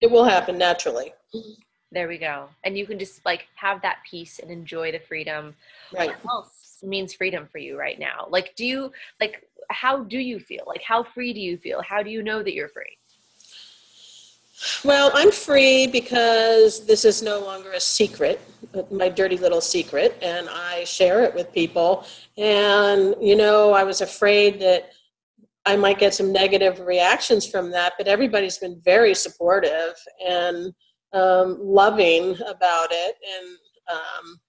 it 0.00 0.10
will 0.10 0.24
happen 0.24 0.56
naturally. 0.56 1.12
There 1.90 2.08
we 2.08 2.18
go. 2.18 2.48
And 2.64 2.78
you 2.78 2.86
can 2.86 2.98
just 2.98 3.24
like 3.26 3.48
have 3.56 3.82
that 3.82 3.98
peace 4.08 4.38
and 4.38 4.50
enjoy 4.50 4.92
the 4.92 5.00
freedom. 5.00 5.54
Right. 5.92 6.12
What 6.22 6.32
else 6.32 6.78
means 6.82 7.12
freedom 7.12 7.48
for 7.50 7.58
you 7.58 7.78
right 7.78 7.98
now? 7.98 8.28
Like 8.30 8.54
do 8.56 8.64
you 8.64 8.92
like 9.20 9.44
how 9.70 10.04
do 10.04 10.18
you 10.18 10.38
feel? 10.38 10.64
Like 10.66 10.82
how 10.82 11.02
free 11.02 11.32
do 11.34 11.40
you 11.40 11.58
feel? 11.58 11.82
How 11.82 12.02
do 12.02 12.10
you 12.10 12.22
know 12.22 12.42
that 12.42 12.54
you're 12.54 12.68
free? 12.68 12.96
Well, 14.84 15.12
I'm 15.14 15.30
free 15.30 15.86
because 15.86 16.84
this 16.84 17.04
is 17.04 17.22
no 17.22 17.38
longer 17.38 17.72
a 17.72 17.80
secret, 17.80 18.40
my 18.90 19.08
dirty 19.08 19.36
little 19.36 19.60
secret, 19.60 20.18
and 20.20 20.48
I 20.48 20.82
share 20.82 21.22
it 21.22 21.32
with 21.32 21.52
people. 21.52 22.04
And, 22.36 23.14
you 23.20 23.36
know, 23.36 23.72
I 23.72 23.84
was 23.84 24.00
afraid 24.00 24.60
that 24.60 24.90
I 25.68 25.76
might 25.76 25.98
get 25.98 26.14
some 26.14 26.32
negative 26.32 26.80
reactions 26.80 27.46
from 27.46 27.70
that, 27.72 27.92
but 27.98 28.08
everybody's 28.08 28.56
been 28.56 28.80
very 28.82 29.14
supportive 29.14 29.94
and 30.26 30.72
um, 31.12 31.58
loving 31.60 32.34
about 32.48 32.88
it. 32.90 33.16
And 33.36 33.58
um, 33.92 34.40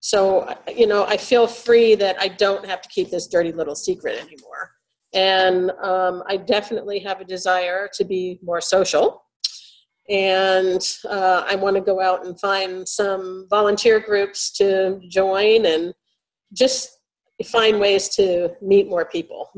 so, 0.00 0.52
you 0.66 0.88
know, 0.88 1.04
I 1.04 1.16
feel 1.16 1.46
free 1.46 1.94
that 1.94 2.20
I 2.20 2.26
don't 2.26 2.66
have 2.66 2.82
to 2.82 2.88
keep 2.88 3.10
this 3.10 3.28
dirty 3.28 3.52
little 3.52 3.76
secret 3.76 4.18
anymore. 4.18 4.72
And 5.14 5.70
um, 5.80 6.24
I 6.26 6.38
definitely 6.38 6.98
have 7.00 7.20
a 7.20 7.24
desire 7.24 7.88
to 7.94 8.04
be 8.04 8.40
more 8.42 8.60
social. 8.60 9.22
And 10.08 10.82
uh, 11.08 11.44
I 11.48 11.54
want 11.54 11.76
to 11.76 11.82
go 11.82 12.00
out 12.00 12.26
and 12.26 12.38
find 12.40 12.88
some 12.88 13.46
volunteer 13.48 14.00
groups 14.00 14.50
to 14.54 15.00
join 15.08 15.66
and 15.66 15.94
just 16.52 16.98
find 17.46 17.78
ways 17.78 18.08
to 18.16 18.56
meet 18.60 18.88
more 18.88 19.04
people. 19.04 19.50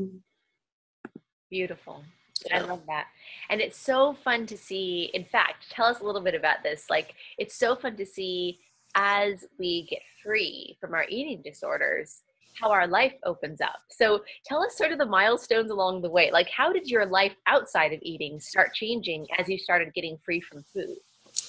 Beautiful. 1.53 2.03
Yeah. 2.47 2.57
i 2.57 2.61
love 2.65 2.81
that. 2.87 3.05
And 3.51 3.61
it's 3.61 3.77
so 3.77 4.13
fun 4.13 4.47
to 4.47 4.57
see 4.57 5.11
in 5.13 5.23
fact 5.23 5.69
tell 5.69 5.85
us 5.85 5.99
a 5.99 6.03
little 6.03 6.25
bit 6.29 6.33
about 6.33 6.63
this 6.63 6.85
like 6.89 7.13
it's 7.37 7.55
so 7.55 7.75
fun 7.75 7.95
to 7.97 8.05
see 8.05 8.59
as 8.95 9.45
we 9.59 9.87
get 9.89 10.01
free 10.23 10.75
from 10.81 10.93
our 10.95 11.05
eating 11.09 11.41
disorders 11.43 12.21
how 12.59 12.69
our 12.71 12.87
life 12.87 13.13
opens 13.23 13.61
up. 13.61 13.81
So 13.89 14.23
tell 14.45 14.63
us 14.63 14.77
sort 14.77 14.91
of 14.91 14.97
the 14.97 15.05
milestones 15.05 15.69
along 15.69 16.01
the 16.01 16.09
way 16.09 16.31
like 16.31 16.49
how 16.49 16.73
did 16.73 16.87
your 16.87 17.05
life 17.05 17.35
outside 17.45 17.93
of 17.93 17.99
eating 18.01 18.39
start 18.39 18.73
changing 18.73 19.27
as 19.37 19.47
you 19.47 19.59
started 19.59 19.93
getting 19.93 20.17
free 20.25 20.41
from 20.41 20.65
food? 20.73 20.97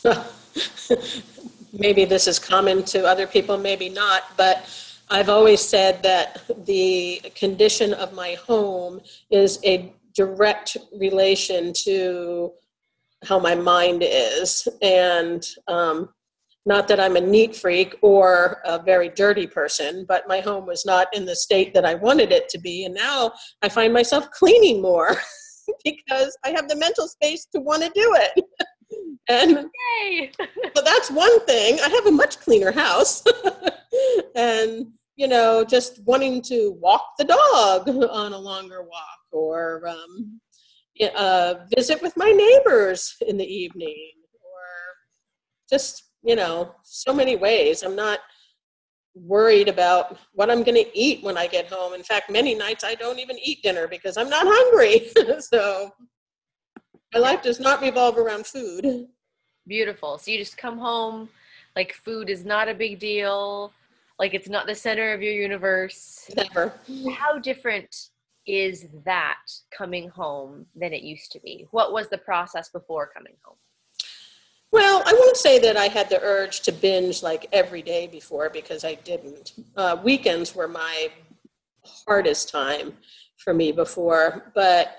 Maybe 1.73 2.05
this 2.05 2.27
is 2.29 2.39
common 2.39 2.85
to 2.85 3.05
other 3.07 3.27
people, 3.27 3.57
maybe 3.59 3.89
not, 3.89 4.23
but 4.37 4.57
I've 5.11 5.29
always 5.29 5.61
said 5.61 6.03
that 6.03 6.43
the 6.67 7.21
condition 7.35 7.95
of 7.95 8.13
my 8.13 8.35
home 8.35 9.01
is 9.31 9.59
a 9.65 9.93
direct 10.15 10.77
relation 10.99 11.73
to 11.85 12.53
how 13.25 13.39
my 13.39 13.55
mind 13.55 14.03
is. 14.05 14.67
And 14.83 15.47
um, 15.69 16.09
not 16.67 16.89
that 16.89 17.01
I'm 17.01 17.17
a 17.17 17.21
neat 17.21 17.55
freak 17.55 17.97
or 18.01 18.61
a 18.65 18.83
very 18.83 19.11
dirty 19.11 19.47
person, 19.47 20.05
but 20.09 20.29
my 20.29 20.41
home 20.41 20.67
was 20.67 20.87
not 20.87 21.09
in 21.15 21.27
the 21.27 21.37
state 21.37 21.75
that 21.75 21.85
I 21.85 21.95
wanted 21.95 22.33
it 22.33 22.49
to 22.51 22.59
be. 22.59 22.85
And 22.85 22.95
now 22.95 23.33
I 23.63 23.69
find 23.69 23.93
myself 23.93 24.31
cleaning 24.31 24.81
more 24.81 25.17
because 25.85 26.37
I 26.45 26.51
have 26.51 26.69
the 26.69 26.77
mental 26.77 27.09
space 27.09 27.47
to 27.55 27.61
want 27.61 27.83
to 27.83 27.91
do 27.95 28.17
it. 28.19 28.45
and 29.29 29.71
yay 30.03 30.31
but 30.75 30.85
that's 30.85 31.11
one 31.11 31.41
thing. 31.47 31.79
I 31.81 31.89
have 31.89 32.07
a 32.07 32.11
much 32.11 32.39
cleaner 32.41 32.73
house. 32.73 33.23
and, 34.35 34.87
you 35.17 35.29
know, 35.29 35.65
just 35.65 36.01
wanting 36.05 36.43
to 36.43 36.77
walk 36.81 37.13
the 37.19 37.25
dog 37.25 37.89
on 37.89 38.33
a 38.33 38.39
longer 38.39 38.83
walk 38.83 39.21
or 39.33 39.87
um, 39.87 40.41
uh, 41.17 41.55
visit 41.75 42.03
with 42.03 42.17
my 42.17 42.31
neighbors 42.31 43.17
in 43.27 43.37
the 43.37 43.47
evening 43.47 44.13
or 44.43 45.69
just, 45.71 46.11
you 46.23 46.37
know, 46.37 46.75
so 46.83 47.13
many 47.13 47.37
ways. 47.37 47.83
I'm 47.83 47.97
not 47.97 48.21
worried 49.15 49.69
about 49.69 50.19
what 50.33 50.51
I'm 50.51 50.65
going 50.65 50.83
to 50.83 50.99
eat 50.99 51.23
when 51.23 51.39
I 51.39 51.47
get 51.47 51.69
home. 51.69 51.95
In 51.95 52.03
fact, 52.03 52.31
many 52.31 52.55
nights 52.55 52.83
I 52.83 52.95
don't 52.95 53.21
even 53.21 53.39
eat 53.41 53.63
dinner 53.63 53.87
because 53.87 54.17
I'm 54.17 54.29
not 54.29 54.47
hungry. 54.49 55.11
so 55.41 55.91
my 57.15 57.21
life 57.21 57.43
does 57.43 57.61
not 57.61 57.81
revolve 57.81 58.19
around 58.19 58.45
food. 58.45 59.07
beautiful 59.67 60.19
so 60.19 60.31
you 60.31 60.39
just 60.39 60.59
come 60.59 60.77
home 60.79 61.29
like 61.77 61.93
food 61.93 62.29
is 62.29 62.45
not 62.45 62.69
a 62.69 62.75
big 62.75 62.99
deal 62.99 63.73
like 64.19 64.35
it's 64.35 64.49
not 64.49 64.67
the 64.67 64.75
center 64.75 65.13
of 65.13 65.23
your 65.23 65.33
universe 65.33 66.31
Never. 66.37 66.73
how 67.17 67.39
different 67.39 68.11
is 68.47 68.87
that 69.05 69.39
coming 69.77 70.09
home 70.09 70.67
than 70.77 70.93
it 70.93 71.03
used 71.03 71.33
to 71.33 71.41
be 71.41 71.67
what 71.71 71.93
was 71.93 72.09
the 72.09 72.19
process 72.19 72.69
before 72.69 73.11
coming 73.15 73.35
home 73.43 73.57
Well, 74.73 75.03
I 75.07 75.13
won't 75.13 75.37
say 75.37 75.59
that 75.61 75.77
I 75.77 75.87
had 75.87 76.09
the 76.11 76.21
urge 76.21 76.61
to 76.63 76.73
binge 76.73 77.23
like 77.23 77.47
every 77.53 77.81
day 77.81 78.09
before 78.09 78.51
because 78.51 78.85
I 78.85 78.95
didn't. 78.95 79.53
Uh, 79.77 79.97
weekends 80.03 80.55
were 80.55 80.67
my 80.67 81.11
hardest 82.07 82.49
time 82.49 82.95
for 83.37 83.55
me 83.55 83.71
before, 83.71 84.51
but 84.55 84.97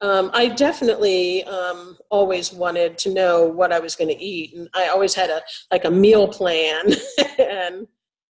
um, 0.00 0.30
I 0.32 0.48
definitely 0.48 1.44
um, 1.44 1.98
always 2.08 2.52
wanted 2.52 2.96
to 2.98 3.12
know 3.12 3.44
what 3.44 3.72
I 3.72 3.80
was 3.80 3.96
going 3.96 4.08
to 4.08 4.24
eat, 4.24 4.54
and 4.54 4.68
I 4.74 4.88
always 4.88 5.14
had 5.14 5.28
a 5.28 5.42
like 5.72 5.84
a 5.84 5.90
meal 5.90 6.28
plan, 6.28 6.92
and 7.38 7.86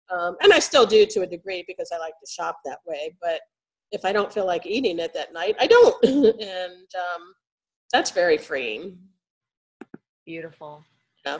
um, 0.10 0.38
and 0.42 0.54
I 0.54 0.60
still 0.60 0.86
do 0.86 1.06
to 1.06 1.22
a 1.22 1.28
degree 1.28 1.64
because 1.68 1.92
I 1.94 1.98
like 1.98 2.14
to 2.24 2.32
shop 2.32 2.60
that 2.66 2.80
way. 2.86 3.16
But 3.22 3.42
if 3.92 4.06
I 4.06 4.12
don't 4.12 4.32
feel 4.32 4.46
like 4.46 4.66
eating 4.66 5.00
it 5.00 5.14
that 5.14 5.34
night, 5.34 5.56
I 5.60 5.68
don't, 5.68 6.04
and 6.06 6.88
um, 6.96 7.34
that's 7.92 8.12
very 8.12 8.38
freeing. 8.38 8.98
beautiful. 10.26 10.84
Yeah. 11.26 11.40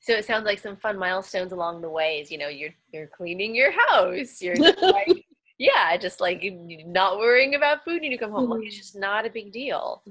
so 0.00 0.12
it 0.12 0.26
sounds 0.26 0.44
like 0.44 0.58
some 0.58 0.76
fun 0.76 0.98
milestones 0.98 1.52
along 1.52 1.80
the 1.80 1.88
way 1.88 2.20
is 2.20 2.30
you 2.30 2.36
know 2.36 2.48
you're 2.48 2.74
you're 2.92 3.06
cleaning 3.06 3.54
your 3.54 3.72
house. 3.88 4.42
You're 4.42 4.56
like 4.82 5.24
yeah 5.58 5.96
just 5.96 6.20
like 6.20 6.42
not 6.86 7.18
worrying 7.18 7.54
about 7.54 7.84
food 7.84 8.02
when 8.02 8.12
you 8.12 8.18
come 8.18 8.32
home. 8.32 8.50
Like 8.50 8.64
it's 8.64 8.76
just 8.76 8.96
not 8.96 9.24
a 9.24 9.30
big 9.30 9.52
deal. 9.52 10.02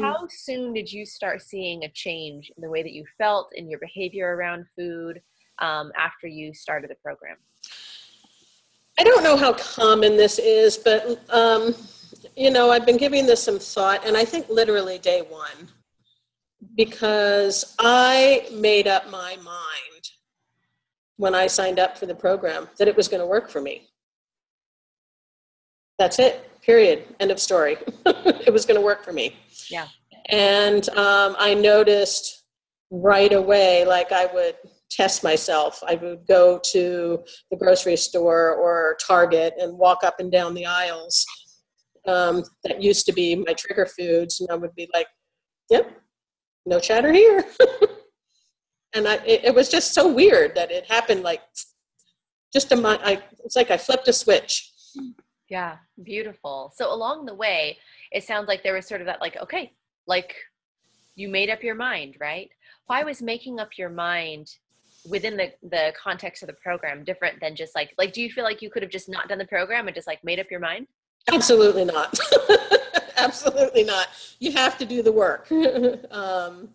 How 0.00 0.26
soon 0.28 0.72
did 0.72 0.90
you 0.90 1.06
start 1.06 1.42
seeing 1.42 1.84
a 1.84 1.90
change 1.90 2.50
in 2.56 2.62
the 2.62 2.70
way 2.70 2.82
that 2.82 2.92
you 2.92 3.04
felt 3.16 3.50
in 3.54 3.70
your 3.70 3.78
behavior 3.78 4.34
around 4.34 4.66
food 4.76 5.20
um, 5.60 5.92
after 5.96 6.26
you 6.26 6.54
started 6.54 6.90
the 6.90 6.96
program? 6.96 7.36
I 8.98 9.04
don't 9.04 9.22
know 9.22 9.36
how 9.36 9.52
common 9.52 10.16
this 10.16 10.38
is, 10.38 10.76
but 10.76 11.20
um, 11.30 11.74
you 12.36 12.50
know, 12.50 12.70
I've 12.70 12.86
been 12.86 12.96
giving 12.96 13.26
this 13.26 13.42
some 13.42 13.58
thought, 13.58 14.06
and 14.06 14.16
I 14.16 14.24
think 14.24 14.48
literally 14.48 14.98
day 14.98 15.22
one, 15.28 15.68
because 16.74 17.74
I 17.78 18.48
made 18.52 18.88
up 18.88 19.10
my 19.10 19.36
mind 19.36 20.10
when 21.16 21.34
I 21.34 21.46
signed 21.46 21.78
up 21.78 21.98
for 21.98 22.06
the 22.06 22.14
program 22.14 22.68
that 22.78 22.88
it 22.88 22.96
was 22.96 23.08
going 23.08 23.20
to 23.20 23.26
work 23.26 23.50
for 23.50 23.60
me. 23.60 23.88
That's 25.98 26.18
it. 26.18 26.48
Period. 26.62 27.04
End 27.20 27.30
of 27.30 27.40
story. 27.40 27.76
it 28.06 28.52
was 28.52 28.64
going 28.64 28.78
to 28.78 28.84
work 28.84 29.04
for 29.04 29.12
me. 29.12 29.36
Yeah. 29.68 29.88
And 30.28 30.88
um, 30.90 31.34
I 31.38 31.54
noticed 31.54 32.44
right 32.90 33.32
away, 33.32 33.84
like 33.84 34.12
I 34.12 34.26
would 34.26 34.56
test 34.90 35.22
myself. 35.22 35.82
I 35.86 35.94
would 35.96 36.26
go 36.26 36.60
to 36.72 37.22
the 37.50 37.56
grocery 37.56 37.96
store 37.96 38.54
or 38.54 38.96
Target 39.06 39.54
and 39.58 39.78
walk 39.78 40.04
up 40.04 40.20
and 40.20 40.30
down 40.32 40.54
the 40.54 40.66
aisles 40.66 41.24
um, 42.06 42.42
that 42.64 42.82
used 42.82 43.06
to 43.06 43.12
be 43.12 43.36
my 43.36 43.52
trigger 43.54 43.86
foods, 43.86 44.40
and 44.40 44.48
I 44.50 44.54
would 44.54 44.74
be 44.74 44.88
like, 44.94 45.06
"Yep, 45.70 45.90
no 46.66 46.80
chatter 46.80 47.12
here." 47.12 47.44
and 48.94 49.06
I, 49.06 49.16
it, 49.26 49.44
it, 49.44 49.54
was 49.54 49.68
just 49.68 49.94
so 49.94 50.12
weird 50.12 50.54
that 50.54 50.70
it 50.70 50.86
happened 50.86 51.22
like 51.22 51.42
just 52.52 52.72
a 52.72 52.76
month. 52.76 53.02
I, 53.04 53.22
it's 53.44 53.56
like 53.56 53.70
I 53.70 53.76
flipped 53.76 54.08
a 54.08 54.12
switch. 54.12 54.72
Yeah, 55.50 55.76
beautiful. 56.02 56.72
So 56.76 56.92
along 56.92 57.26
the 57.26 57.34
way, 57.34 57.78
it 58.12 58.24
sounds 58.24 58.48
like 58.48 58.62
there 58.62 58.74
was 58.74 58.86
sort 58.86 59.00
of 59.00 59.06
that 59.06 59.20
like, 59.20 59.36
okay, 59.36 59.72
like 60.06 60.34
you 61.14 61.28
made 61.28 61.50
up 61.50 61.62
your 61.62 61.74
mind, 61.74 62.16
right? 62.20 62.50
Why 62.86 63.02
was 63.02 63.20
making 63.20 63.60
up 63.60 63.76
your 63.76 63.90
mind 63.90 64.48
within 65.08 65.36
the 65.36 65.52
the 65.62 65.92
context 66.00 66.42
of 66.42 66.46
the 66.46 66.54
program 66.54 67.04
different 67.04 67.40
than 67.40 67.56
just 67.56 67.74
like 67.74 67.92
like 67.98 68.12
do 68.12 68.22
you 68.22 68.30
feel 68.30 68.44
like 68.44 68.62
you 68.62 68.70
could 68.70 68.82
have 68.82 68.90
just 68.90 69.08
not 69.08 69.28
done 69.28 69.38
the 69.38 69.46
program 69.46 69.88
and 69.88 69.94
just 69.94 70.06
like 70.06 70.22
made 70.24 70.38
up 70.38 70.50
your 70.50 70.60
mind? 70.60 70.86
Absolutely 71.32 71.84
not. 71.84 72.18
Absolutely 73.16 73.84
not. 73.84 74.08
You 74.38 74.52
have 74.52 74.78
to 74.78 74.84
do 74.84 75.02
the 75.02 75.12
work. 75.12 75.50
Um, 76.10 76.70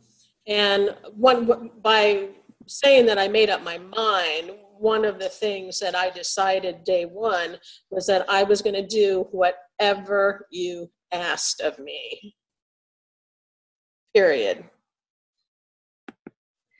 and 0.46 0.96
one 1.16 1.72
by 1.82 2.28
saying 2.68 3.06
that 3.06 3.18
i 3.18 3.28
made 3.28 3.50
up 3.50 3.64
my 3.64 3.78
mind 3.78 4.52
one 4.78 5.06
of 5.06 5.18
the 5.20 5.30
things 5.30 5.80
that 5.80 5.96
i 5.96 6.10
decided 6.10 6.84
day 6.84 7.06
one 7.06 7.58
was 7.90 8.06
that 8.08 8.26
i 8.30 8.44
was 8.44 8.62
going 8.62 8.76
to 8.76 8.86
do 8.86 9.26
whatever 9.32 10.48
you 10.52 10.90
asked 11.14 11.62
of 11.62 11.80
me. 11.80 12.36
Period 14.14 14.66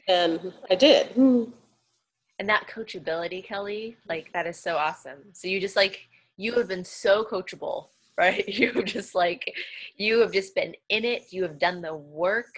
and 0.08 0.54
I 0.70 0.76
did. 0.76 1.16
And 1.16 2.50
that 2.50 2.68
coachability, 2.68 3.44
Kelly, 3.44 3.96
like 4.08 4.32
that 4.34 4.48
is 4.48 4.60
so 4.60 4.76
awesome. 4.76 5.20
So 5.34 5.48
you 5.48 5.60
just 5.60 5.76
like 5.76 6.08
you 6.38 6.54
have 6.54 6.68
been 6.68 6.84
so 6.84 7.24
coachable, 7.24 7.88
right? 8.18 8.48
You've 8.48 8.86
just 8.86 9.16
like 9.16 9.54
you 9.98 10.20
have 10.20 10.32
just 10.32 10.56
been 10.56 10.74
in 10.90 11.06
it. 11.06 11.32
You 11.32 11.44
have 11.44 11.60
done 11.60 11.82
the 11.82 11.96
work, 11.96 12.54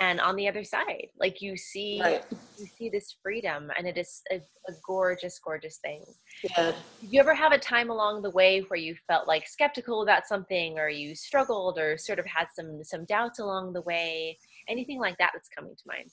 and 0.00 0.20
on 0.20 0.36
the 0.36 0.46
other 0.48 0.64
side, 0.64 1.08
like 1.18 1.40
you 1.40 1.56
see, 1.56 2.00
right. 2.02 2.24
you 2.58 2.66
see 2.66 2.88
this 2.90 3.16
freedom, 3.22 3.70
and 3.76 3.86
it 3.86 3.96
is 3.96 4.22
a, 4.30 4.36
a 4.36 4.72
gorgeous, 4.86 5.38
gorgeous 5.38 5.78
thing. 5.78 6.04
Yeah. 6.42 6.72
Did 7.00 7.12
you 7.12 7.20
ever 7.20 7.34
have 7.34 7.52
a 7.52 7.58
time 7.58 7.90
along 7.90 8.22
the 8.22 8.30
way 8.30 8.60
where 8.68 8.78
you 8.78 8.94
felt 9.06 9.26
like 9.26 9.48
skeptical 9.48 10.02
about 10.02 10.26
something, 10.26 10.78
or 10.78 10.88
you 10.88 11.14
struggled, 11.14 11.78
or 11.78 11.96
sort 11.96 12.18
of 12.18 12.26
had 12.26 12.48
some 12.54 12.84
some 12.84 13.06
doubts 13.06 13.38
along 13.38 13.72
the 13.72 13.82
way? 13.82 14.38
Anything 14.68 14.98
like 14.98 15.16
that 15.18 15.30
that's 15.32 15.48
coming 15.48 15.74
to 15.74 15.82
mind? 15.86 16.10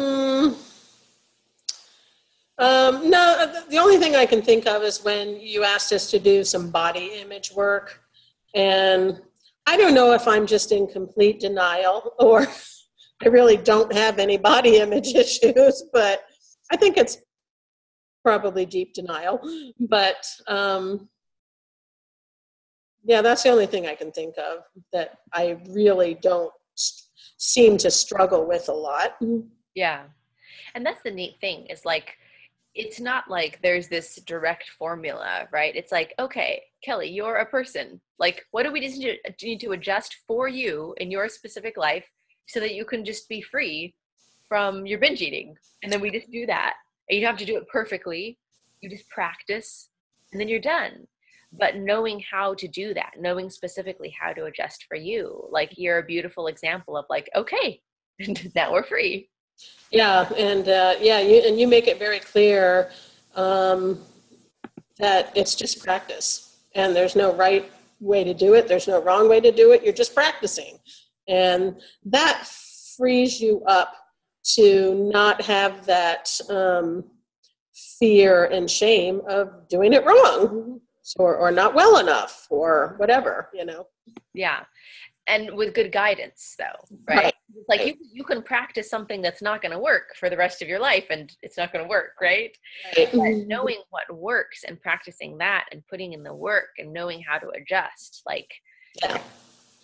Hmm. 0.00 0.54
Um, 2.56 3.10
no, 3.10 3.52
the 3.68 3.76
only 3.76 3.98
thing 3.98 4.16
I 4.16 4.24
can 4.24 4.40
think 4.40 4.66
of 4.66 4.82
is 4.82 5.04
when 5.04 5.38
you 5.38 5.62
asked 5.62 5.92
us 5.92 6.10
to 6.10 6.18
do 6.18 6.42
some 6.42 6.70
body 6.70 7.12
image 7.20 7.52
work. 7.52 8.00
And 8.54 9.20
I 9.66 9.76
don't 9.76 9.94
know 9.94 10.12
if 10.12 10.26
I'm 10.26 10.46
just 10.46 10.72
in 10.72 10.86
complete 10.86 11.38
denial 11.40 12.14
or 12.18 12.46
I 13.22 13.28
really 13.28 13.58
don't 13.58 13.92
have 13.92 14.18
any 14.18 14.38
body 14.38 14.78
image 14.78 15.08
issues, 15.14 15.84
but 15.92 16.22
I 16.72 16.76
think 16.76 16.96
it's 16.96 17.18
probably 18.24 18.64
deep 18.64 18.94
denial. 18.94 19.38
But 19.78 20.26
um, 20.46 21.10
yeah, 23.04 23.20
that's 23.20 23.42
the 23.42 23.50
only 23.50 23.66
thing 23.66 23.86
I 23.86 23.94
can 23.94 24.12
think 24.12 24.36
of 24.38 24.64
that 24.94 25.18
I 25.34 25.58
really 25.68 26.14
don't 26.14 26.52
seem 27.36 27.76
to 27.78 27.90
struggle 27.90 28.46
with 28.46 28.68
a 28.70 28.72
lot. 28.72 29.18
Yeah. 29.74 30.04
And 30.74 30.84
that's 30.84 31.02
the 31.02 31.10
neat 31.10 31.36
thing 31.40 31.66
is 31.66 31.84
like, 31.84 32.16
it's 32.74 33.00
not 33.00 33.28
like 33.28 33.60
there's 33.62 33.88
this 33.88 34.16
direct 34.26 34.70
formula, 34.78 35.48
right? 35.52 35.74
It's 35.74 35.90
like, 35.90 36.14
okay, 36.18 36.62
Kelly, 36.84 37.08
you're 37.08 37.36
a 37.36 37.46
person. 37.46 38.00
Like, 38.18 38.46
what 38.52 38.62
do 38.62 38.72
we 38.72 38.80
need 38.80 39.60
to 39.60 39.72
adjust 39.72 40.18
for 40.26 40.48
you 40.48 40.94
in 40.98 41.10
your 41.10 41.28
specific 41.28 41.76
life 41.76 42.04
so 42.46 42.60
that 42.60 42.74
you 42.74 42.84
can 42.84 43.04
just 43.04 43.28
be 43.28 43.42
free 43.42 43.94
from 44.48 44.86
your 44.86 44.98
binge 44.98 45.20
eating? 45.20 45.56
And 45.82 45.92
then 45.92 46.00
we 46.00 46.10
just 46.10 46.30
do 46.30 46.46
that. 46.46 46.74
And 47.08 47.16
you 47.16 47.22
don't 47.22 47.32
have 47.32 47.40
to 47.40 47.44
do 47.44 47.56
it 47.56 47.68
perfectly. 47.68 48.38
You 48.80 48.88
just 48.88 49.08
practice 49.08 49.88
and 50.32 50.40
then 50.40 50.48
you're 50.48 50.60
done. 50.60 51.06
But 51.52 51.76
knowing 51.76 52.22
how 52.30 52.54
to 52.54 52.68
do 52.68 52.94
that, 52.94 53.14
knowing 53.18 53.50
specifically 53.50 54.14
how 54.18 54.32
to 54.32 54.44
adjust 54.44 54.84
for 54.84 54.94
you, 54.94 55.48
like 55.50 55.72
you're 55.76 55.98
a 55.98 56.04
beautiful 56.04 56.46
example 56.46 56.96
of 56.96 57.06
like, 57.10 57.28
okay, 57.34 57.80
now 58.54 58.72
we're 58.72 58.84
free. 58.84 59.28
Yeah, 59.90 60.28
and 60.36 60.68
uh, 60.68 60.94
yeah, 61.00 61.20
you, 61.20 61.42
and 61.44 61.58
you 61.58 61.66
make 61.66 61.88
it 61.88 61.98
very 61.98 62.20
clear 62.20 62.90
um, 63.34 63.98
that 64.98 65.32
it's 65.34 65.54
just 65.54 65.82
practice, 65.82 66.58
and 66.74 66.94
there's 66.94 67.16
no 67.16 67.34
right 67.34 67.70
way 67.98 68.22
to 68.24 68.32
do 68.32 68.54
it. 68.54 68.68
There's 68.68 68.86
no 68.86 69.02
wrong 69.02 69.28
way 69.28 69.40
to 69.40 69.50
do 69.50 69.72
it. 69.72 69.82
You're 69.82 69.92
just 69.92 70.14
practicing, 70.14 70.78
and 71.26 71.80
that 72.04 72.46
frees 72.96 73.40
you 73.40 73.62
up 73.66 73.94
to 74.54 75.10
not 75.12 75.42
have 75.42 75.84
that 75.86 76.30
um, 76.48 77.04
fear 77.98 78.44
and 78.46 78.70
shame 78.70 79.20
of 79.28 79.68
doing 79.68 79.92
it 79.92 80.04
wrong 80.04 80.80
or, 81.18 81.36
or 81.36 81.50
not 81.50 81.74
well 81.74 81.98
enough 81.98 82.46
or 82.50 82.94
whatever 82.98 83.48
you 83.52 83.64
know 83.64 83.86
yeah 84.34 84.60
and 85.30 85.56
with 85.56 85.74
good 85.74 85.92
guidance 85.92 86.56
though 86.58 86.96
right, 87.08 87.24
right. 87.24 87.34
like 87.68 87.86
you 87.86 87.94
you 88.12 88.24
can 88.24 88.42
practice 88.42 88.90
something 88.90 89.22
that's 89.22 89.40
not 89.40 89.62
going 89.62 89.72
to 89.72 89.78
work 89.78 90.14
for 90.18 90.28
the 90.28 90.36
rest 90.36 90.60
of 90.60 90.68
your 90.68 90.80
life 90.80 91.06
and 91.10 91.32
it's 91.42 91.56
not 91.56 91.72
going 91.72 91.84
to 91.84 91.88
work 91.88 92.12
right, 92.20 92.56
knowing 93.46 93.78
what 93.90 94.04
works 94.14 94.64
and 94.66 94.80
practicing 94.80 95.38
that 95.38 95.66
and 95.72 95.82
putting 95.88 96.12
in 96.12 96.22
the 96.22 96.34
work 96.34 96.70
and 96.78 96.92
knowing 96.92 97.22
how 97.22 97.38
to 97.38 97.48
adjust 97.50 98.22
like 98.26 98.50
yeah 99.02 99.20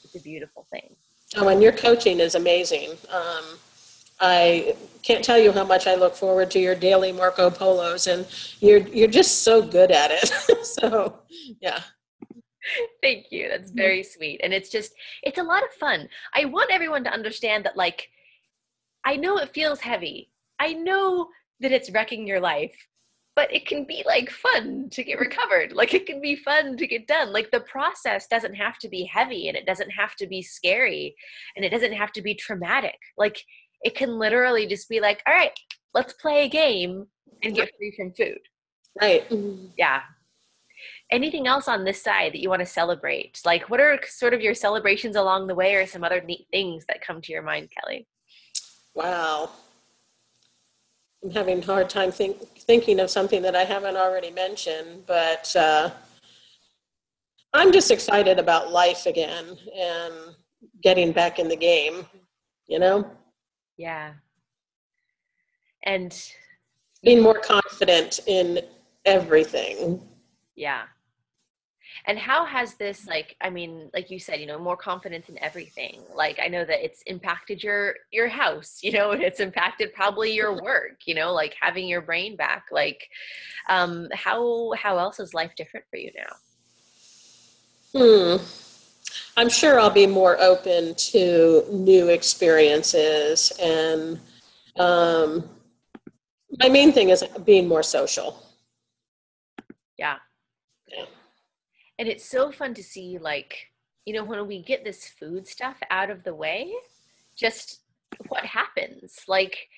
it's 0.04 0.16
a 0.16 0.20
beautiful 0.20 0.66
thing 0.70 0.94
oh 1.36 1.48
and 1.48 1.62
your 1.62 1.72
coaching 1.72 2.20
is 2.20 2.34
amazing 2.34 2.90
um 3.10 3.44
I 4.18 4.74
can't 5.02 5.22
tell 5.22 5.38
you 5.38 5.52
how 5.52 5.64
much 5.64 5.86
I 5.86 5.94
look 5.94 6.14
forward 6.14 6.50
to 6.52 6.58
your 6.58 6.74
daily 6.74 7.12
Marco 7.12 7.50
Polos, 7.50 8.06
and 8.06 8.26
you're 8.60 8.78
you're 8.78 9.08
just 9.08 9.42
so 9.42 9.60
good 9.60 9.90
at 9.90 10.10
it. 10.10 10.64
so, 10.64 11.18
yeah. 11.60 11.82
Thank 13.02 13.26
you. 13.30 13.48
That's 13.48 13.70
mm-hmm. 13.70 13.78
very 13.78 14.02
sweet. 14.02 14.40
And 14.42 14.52
it's 14.52 14.70
just, 14.70 14.92
it's 15.22 15.38
a 15.38 15.42
lot 15.42 15.64
of 15.64 15.70
fun. 15.70 16.08
I 16.34 16.44
want 16.46 16.70
everyone 16.70 17.04
to 17.04 17.12
understand 17.12 17.64
that, 17.64 17.76
like, 17.76 18.08
I 19.04 19.16
know 19.16 19.38
it 19.38 19.54
feels 19.54 19.80
heavy. 19.80 20.30
I 20.58 20.72
know 20.72 21.28
that 21.60 21.72
it's 21.72 21.90
wrecking 21.90 22.26
your 22.26 22.40
life, 22.40 22.74
but 23.34 23.52
it 23.52 23.66
can 23.66 23.84
be 23.84 24.02
like 24.06 24.30
fun 24.30 24.88
to 24.90 25.04
get 25.04 25.20
recovered. 25.20 25.72
Like, 25.72 25.94
it 25.94 26.06
can 26.06 26.20
be 26.20 26.36
fun 26.36 26.76
to 26.76 26.86
get 26.86 27.06
done. 27.06 27.32
Like, 27.32 27.50
the 27.50 27.60
process 27.60 28.26
doesn't 28.26 28.54
have 28.54 28.78
to 28.78 28.88
be 28.88 29.04
heavy 29.04 29.48
and 29.48 29.56
it 29.56 29.66
doesn't 29.66 29.90
have 29.90 30.16
to 30.16 30.26
be 30.26 30.42
scary 30.42 31.14
and 31.54 31.64
it 31.64 31.70
doesn't 31.70 31.92
have 31.92 32.12
to 32.12 32.22
be 32.22 32.34
traumatic. 32.34 32.98
Like, 33.16 33.42
it 33.82 33.94
can 33.94 34.18
literally 34.18 34.66
just 34.66 34.88
be 34.88 35.00
like, 35.00 35.22
all 35.26 35.34
right, 35.34 35.52
let's 35.94 36.14
play 36.14 36.44
a 36.44 36.48
game 36.48 37.06
and 37.42 37.54
get 37.54 37.70
free 37.78 37.94
from 37.96 38.12
food. 38.14 38.38
Right. 39.00 39.30
Yeah 39.76 40.00
anything 41.10 41.46
else 41.46 41.68
on 41.68 41.84
this 41.84 42.02
side 42.02 42.32
that 42.32 42.40
you 42.40 42.48
want 42.48 42.60
to 42.60 42.66
celebrate? 42.66 43.40
Like, 43.44 43.70
what 43.70 43.80
are 43.80 43.98
sort 44.06 44.34
of 44.34 44.40
your 44.40 44.54
celebrations 44.54 45.16
along 45.16 45.46
the 45.46 45.54
way, 45.54 45.74
or 45.74 45.86
some 45.86 46.04
other 46.04 46.20
neat 46.20 46.46
things 46.50 46.84
that 46.88 47.00
come 47.00 47.20
to 47.22 47.32
your 47.32 47.42
mind, 47.42 47.68
Kelly? 47.70 48.06
Wow. 48.94 49.50
I'm 51.22 51.30
having 51.30 51.62
a 51.62 51.66
hard 51.66 51.88
time 51.88 52.10
think, 52.10 52.38
thinking 52.58 53.00
of 53.00 53.10
something 53.10 53.42
that 53.42 53.56
I 53.56 53.64
haven't 53.64 53.96
already 53.96 54.30
mentioned, 54.30 55.04
but 55.06 55.54
uh, 55.56 55.90
I'm 57.52 57.72
just 57.72 57.90
excited 57.90 58.38
about 58.38 58.72
life 58.72 59.06
again 59.06 59.56
and 59.74 60.14
getting 60.82 61.12
back 61.12 61.38
in 61.38 61.48
the 61.48 61.56
game, 61.56 62.06
you 62.66 62.78
know? 62.78 63.10
Yeah. 63.76 64.12
And 65.84 66.16
being 67.02 67.22
more 67.22 67.38
confident 67.38 68.20
in 68.26 68.60
everything. 69.04 70.00
Yeah 70.54 70.84
And 72.08 72.18
how 72.18 72.44
has 72.44 72.74
this 72.74 73.08
like 73.08 73.36
I 73.40 73.50
mean, 73.50 73.90
like 73.92 74.10
you 74.10 74.20
said, 74.20 74.40
you 74.40 74.46
know, 74.46 74.58
more 74.58 74.76
confidence 74.76 75.28
in 75.28 75.42
everything. 75.42 76.02
Like 76.14 76.38
I 76.40 76.46
know 76.46 76.64
that 76.64 76.84
it's 76.84 77.02
impacted 77.02 77.62
your 77.62 77.96
your 78.12 78.28
house, 78.28 78.78
you 78.82 78.92
know, 78.92 79.10
and 79.10 79.22
it's 79.22 79.40
impacted 79.40 79.92
probably 79.92 80.32
your 80.32 80.62
work, 80.62 81.00
you 81.06 81.14
know, 81.14 81.32
like 81.32 81.54
having 81.60 81.88
your 81.88 82.02
brain 82.02 82.36
back. 82.36 82.66
Like 82.70 83.08
um 83.68 84.08
how 84.14 84.72
how 84.78 84.98
else 84.98 85.18
is 85.18 85.34
life 85.34 85.52
different 85.56 85.86
for 85.90 85.96
you 85.96 86.12
now? 86.16 86.36
Hmm. 87.98 88.44
I'm 89.36 89.48
sure 89.48 89.80
I'll 89.80 89.90
be 89.90 90.06
more 90.06 90.40
open 90.40 90.94
to 90.94 91.64
new 91.70 92.08
experiences 92.08 93.52
and 93.60 94.20
um 94.76 95.48
my 96.60 96.68
main 96.68 96.92
thing 96.92 97.10
is 97.10 97.24
being 97.44 97.66
more 97.66 97.82
social. 97.82 98.42
Yeah. 99.98 100.16
Yeah. 100.16 100.25
And 101.98 102.08
it's 102.08 102.24
so 102.24 102.52
fun 102.52 102.74
to 102.74 102.82
see, 102.82 103.18
like, 103.18 103.70
you 104.04 104.14
know, 104.14 104.24
when 104.24 104.46
we 104.46 104.62
get 104.62 104.84
this 104.84 105.08
food 105.08 105.46
stuff 105.46 105.76
out 105.90 106.10
of 106.10 106.22
the 106.24 106.34
way, 106.34 106.72
just 107.34 107.80
what 108.28 108.44
happens. 108.44 109.22
Like, 109.26 109.68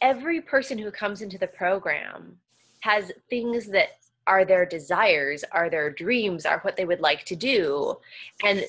every 0.00 0.40
person 0.40 0.78
who 0.78 0.90
comes 0.90 1.22
into 1.22 1.38
the 1.38 1.46
program 1.46 2.38
has 2.80 3.12
things 3.28 3.66
that 3.68 3.88
are 4.26 4.44
their 4.44 4.66
desires, 4.66 5.42
are 5.52 5.70
their 5.70 5.90
dreams, 5.90 6.44
are 6.44 6.60
what 6.60 6.76
they 6.76 6.84
would 6.84 7.00
like 7.00 7.24
to 7.24 7.34
do. 7.34 7.96
And 8.44 8.64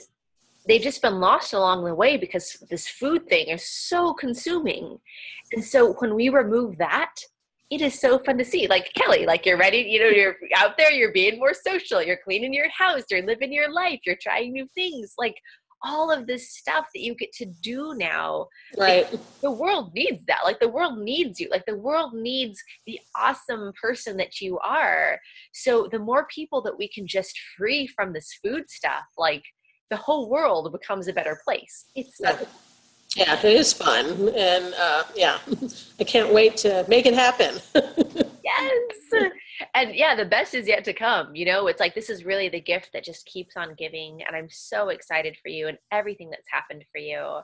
they've 0.68 0.82
just 0.82 1.02
been 1.02 1.20
lost 1.20 1.54
along 1.54 1.84
the 1.84 1.94
way 1.94 2.16
because 2.18 2.64
this 2.70 2.88
food 2.88 3.28
thing 3.28 3.48
is 3.48 3.64
so 3.64 4.14
consuming. 4.14 5.00
And 5.52 5.64
so 5.64 5.94
when 5.94 6.16
we 6.16 6.30
remove 6.30 6.78
that, 6.78 7.16
it 7.70 7.82
is 7.82 8.00
so 8.00 8.20
fun 8.20 8.38
to 8.38 8.46
see. 8.46 8.68
Like 8.68 8.92
Kelly, 8.94 9.26
like 9.26 9.46
you're 9.46 9.58
ready, 9.58 9.80
you 9.80 10.00
know, 10.00 10.08
you're 10.08 10.36
out 10.56 10.78
there, 10.78 10.92
you're 10.92 11.12
being 11.12 11.38
more 11.38 11.54
social, 11.54 12.02
you're 12.02 12.20
cleaning 12.24 12.54
your 12.54 12.70
house, 12.70 13.04
you're 13.10 13.26
living 13.26 13.54
your 13.54 13.72
life, 13.72 14.00
you're 14.06 14.18
trying 14.22 14.54
new 14.54 14.68
things. 14.76 15.14
Like 15.18 15.36
all 15.84 16.12
of 16.12 16.28
this 16.28 16.52
stuff 16.58 16.86
that 16.94 17.02
you 17.02 17.16
get 17.16 17.32
to 17.34 17.46
do 17.46 17.94
now. 17.96 18.48
Right. 18.78 19.10
Like, 19.12 19.42
the 19.42 19.52
world 19.52 19.94
needs 19.94 20.24
that. 20.26 20.40
Like 20.44 20.60
the 20.60 20.68
world 20.68 21.00
needs 21.00 21.40
you. 21.40 21.48
Like 21.50 21.66
the 21.66 21.78
world 21.78 22.14
needs 22.14 22.62
the 22.86 23.00
awesome 23.16 23.72
person 23.82 24.18
that 24.18 24.42
you 24.42 24.60
are. 24.60 25.20
So 25.54 25.88
the 25.92 26.00
more 26.00 26.28
people 26.34 26.62
that 26.64 26.78
we 26.78 26.90
can 26.90 27.08
just 27.08 27.40
free 27.58 27.88
from 27.88 28.14
this 28.14 28.38
food 28.44 28.70
stuff, 28.70 29.06
like 29.18 29.44
the 29.90 29.98
whole 29.98 30.30
world 30.30 30.72
becomes 30.72 31.08
a 31.08 31.14
better 31.14 31.40
place. 31.46 31.86
It's 31.96 32.18
yeah. 32.20 32.40
Yeah, 33.16 33.40
it 33.40 33.46
is 33.46 33.74
fun. 33.74 34.30
And 34.36 34.74
uh, 34.76 35.04
yeah, 35.16 35.40
I 36.00 36.04
can't 36.04 36.34
wait 36.34 36.58
to 36.58 36.86
make 36.88 37.06
it 37.06 37.16
happen. 37.16 37.60
yes. 38.44 39.32
And 39.74 39.96
yeah, 39.96 40.16
the 40.16 40.26
best 40.26 40.54
is 40.54 40.68
yet 40.68 40.84
to 40.86 40.94
come. 40.94 41.36
You 41.36 41.46
know, 41.46 41.68
it's 41.68 41.80
like 41.80 41.96
this 41.96 42.10
is 42.10 42.24
really 42.24 42.50
the 42.50 42.62
gift 42.62 42.92
that 42.94 43.04
just 43.04 43.26
keeps 43.26 43.58
on 43.58 43.76
giving. 43.78 44.22
And 44.26 44.36
I'm 44.36 44.50
so 44.50 44.90
excited 44.90 45.38
for 45.42 45.50
you 45.50 45.68
and 45.68 45.78
everything 45.92 46.30
that's 46.30 46.50
happened 46.52 46.86
for 46.92 47.00
you. 47.00 47.40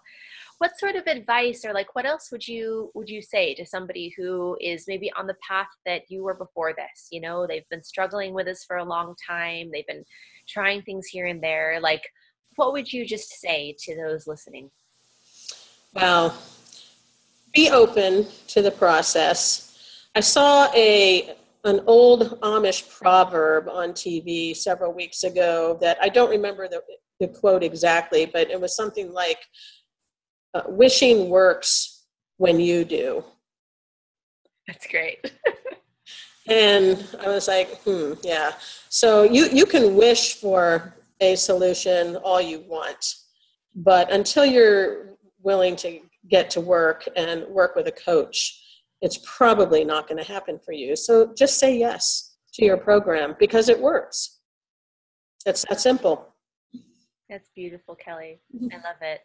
What 0.59 0.79
sort 0.79 0.95
of 0.95 1.07
advice 1.07 1.65
or 1.65 1.73
like 1.73 1.95
what 1.95 2.05
else 2.05 2.31
would 2.31 2.47
you 2.47 2.91
would 2.93 3.09
you 3.09 3.21
say 3.21 3.53
to 3.55 3.65
somebody 3.65 4.13
who 4.15 4.57
is 4.61 4.85
maybe 4.87 5.11
on 5.13 5.27
the 5.27 5.35
path 5.45 5.67
that 5.85 6.03
you 6.09 6.23
were 6.23 6.35
before 6.35 6.73
this? 6.73 7.07
You 7.11 7.21
know, 7.21 7.45
they've 7.47 7.67
been 7.69 7.83
struggling 7.83 8.33
with 8.33 8.45
this 8.45 8.63
for 8.63 8.77
a 8.77 8.85
long 8.85 9.15
time. 9.27 9.71
They've 9.71 9.87
been 9.87 10.05
trying 10.47 10.83
things 10.83 11.07
here 11.07 11.25
and 11.25 11.43
there. 11.43 11.79
Like, 11.81 12.03
what 12.55 12.71
would 12.71 12.93
you 12.93 13.05
just 13.05 13.41
say 13.41 13.75
to 13.79 13.95
those 13.95 14.27
listening? 14.27 14.69
Well, 15.95 16.37
be 17.53 17.69
open 17.71 18.27
to 18.47 18.61
the 18.61 18.71
process. 18.71 19.77
I 20.13 20.19
saw 20.19 20.69
a 20.75 21.35
an 21.63 21.79
old 21.87 22.39
Amish 22.41 22.87
proverb 22.99 23.69
on 23.69 23.93
TV 23.93 24.55
several 24.55 24.93
weeks 24.93 25.23
ago 25.23 25.77
that 25.81 25.97
I 25.99 26.09
don't 26.09 26.29
remember 26.29 26.67
the, 26.67 26.81
the 27.19 27.27
quote 27.29 27.63
exactly, 27.63 28.25
but 28.27 28.51
it 28.51 28.59
was 28.61 28.75
something 28.75 29.11
like, 29.13 29.39
uh, 30.53 30.63
"Wishing 30.67 31.29
works 31.29 32.03
when 32.37 32.59
you 32.59 32.83
do." 32.83 33.23
That's 34.67 34.85
great. 34.85 35.31
and 36.47 37.07
I 37.21 37.29
was 37.29 37.47
like, 37.47 37.81
"Hmm, 37.83 38.13
yeah." 38.21 38.51
So 38.89 39.23
you 39.23 39.47
you 39.47 39.65
can 39.65 39.95
wish 39.95 40.35
for 40.35 40.93
a 41.21 41.37
solution 41.37 42.17
all 42.17 42.41
you 42.41 42.59
want, 42.67 43.15
but 43.73 44.11
until 44.11 44.45
you're 44.45 45.15
willing 45.45 45.75
to 45.77 45.99
get 46.29 46.49
to 46.49 46.59
work 46.59 47.07
and 47.15 47.45
work 47.47 47.75
with 47.75 47.87
a 47.87 47.91
coach, 47.91 48.61
it's 49.01 49.19
probably 49.23 49.85
not 49.85 50.07
going 50.09 50.21
to 50.21 50.29
happen 50.29 50.59
for 50.65 50.73
you. 50.73 50.95
So 50.95 51.33
just 51.37 51.59
say 51.59 51.77
yes 51.77 52.35
to 52.55 52.65
your 52.65 52.77
program 52.77 53.35
because 53.39 53.69
it 53.69 53.79
works. 53.79 54.39
It's 55.45 55.63
that 55.69 55.79
simple. 55.79 56.33
That's 57.29 57.49
beautiful, 57.55 57.95
Kelly. 57.95 58.41
I 58.71 58.75
love 58.77 59.01
it. 59.01 59.21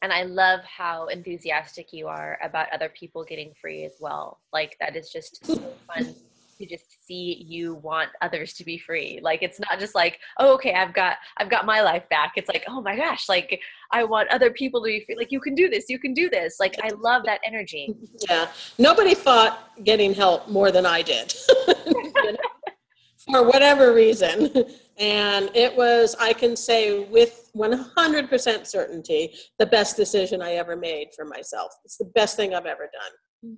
And 0.00 0.12
I 0.12 0.24
love 0.24 0.60
how 0.64 1.06
enthusiastic 1.06 1.92
you 1.92 2.08
are 2.08 2.38
about 2.42 2.72
other 2.72 2.88
people 2.88 3.22
getting 3.22 3.52
free 3.60 3.84
as 3.84 3.92
well. 4.00 4.40
Like, 4.52 4.76
that 4.80 4.96
is 4.96 5.10
just 5.10 5.44
so 5.46 5.54
fun 5.86 6.14
to 6.58 6.66
just 6.66 7.01
see 7.12 7.44
you 7.46 7.74
want 7.76 8.10
others 8.20 8.54
to 8.54 8.64
be 8.64 8.78
free. 8.78 9.20
Like 9.22 9.42
it's 9.42 9.60
not 9.60 9.78
just 9.78 9.94
like 9.94 10.18
oh 10.38 10.54
okay 10.54 10.72
i've 10.74 10.94
got 10.94 11.16
i've 11.36 11.50
got 11.50 11.66
my 11.66 11.80
life 11.82 12.08
back. 12.08 12.32
It's 12.36 12.48
like 12.48 12.64
oh 12.68 12.80
my 12.80 12.96
gosh 12.96 13.28
like 13.28 13.60
i 13.90 14.02
want 14.04 14.28
other 14.30 14.50
people 14.50 14.80
to 14.82 14.86
be 14.86 15.04
free. 15.04 15.16
Like 15.16 15.32
you 15.32 15.40
can 15.40 15.54
do 15.54 15.68
this 15.68 15.86
you 15.88 15.98
can 15.98 16.14
do 16.14 16.30
this. 16.30 16.56
Like 16.58 16.76
i 16.82 16.88
love 16.88 17.22
that 17.26 17.40
energy. 17.44 17.94
Yeah. 18.28 18.48
Nobody 18.78 19.14
fought 19.14 19.70
getting 19.84 20.14
help 20.14 20.48
more 20.48 20.70
than 20.70 20.86
i 20.86 21.02
did. 21.02 21.34
For 23.30 23.42
whatever 23.46 23.92
reason. 23.94 24.50
And 24.98 25.50
it 25.54 25.74
was 25.76 26.14
i 26.20 26.32
can 26.32 26.56
say 26.56 27.04
with 27.04 27.50
100% 27.56 28.66
certainty 28.66 29.34
the 29.58 29.66
best 29.66 29.96
decision 29.96 30.40
i 30.40 30.52
ever 30.52 30.76
made 30.76 31.08
for 31.16 31.24
myself. 31.24 31.72
It's 31.84 31.96
the 31.96 32.10
best 32.14 32.36
thing 32.36 32.54
i've 32.54 32.66
ever 32.66 32.88
done 33.00 33.52
mm. 33.52 33.56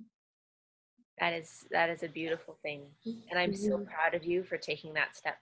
That 1.19 1.33
is 1.33 1.65
that 1.71 1.89
is 1.89 2.03
a 2.03 2.07
beautiful 2.07 2.57
thing 2.61 2.81
and 3.05 3.39
i'm 3.39 3.55
so 3.55 3.77
mm-hmm. 3.77 3.85
proud 3.85 4.13
of 4.13 4.23
you 4.25 4.43
for 4.43 4.57
taking 4.57 4.93
that 4.93 5.15
step 5.15 5.37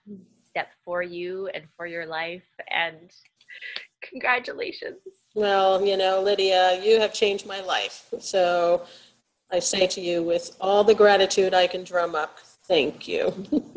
step 0.46 0.68
for 0.84 1.02
you 1.02 1.48
and 1.48 1.64
for 1.76 1.86
your 1.86 2.06
life 2.06 2.44
and 2.70 3.12
congratulations. 4.02 4.98
Well 5.34 5.84
you 5.84 5.96
know 5.96 6.22
lydia 6.22 6.80
you 6.82 7.00
have 7.00 7.12
changed 7.12 7.46
my 7.46 7.60
life 7.60 8.06
so 8.20 8.84
i 9.50 9.58
say 9.58 9.86
to 9.88 10.00
you 10.00 10.22
with 10.22 10.56
all 10.60 10.84
the 10.84 10.94
gratitude 10.94 11.54
i 11.54 11.66
can 11.66 11.82
drum 11.82 12.14
up 12.14 12.38
thank 12.68 13.08
you 13.08 13.32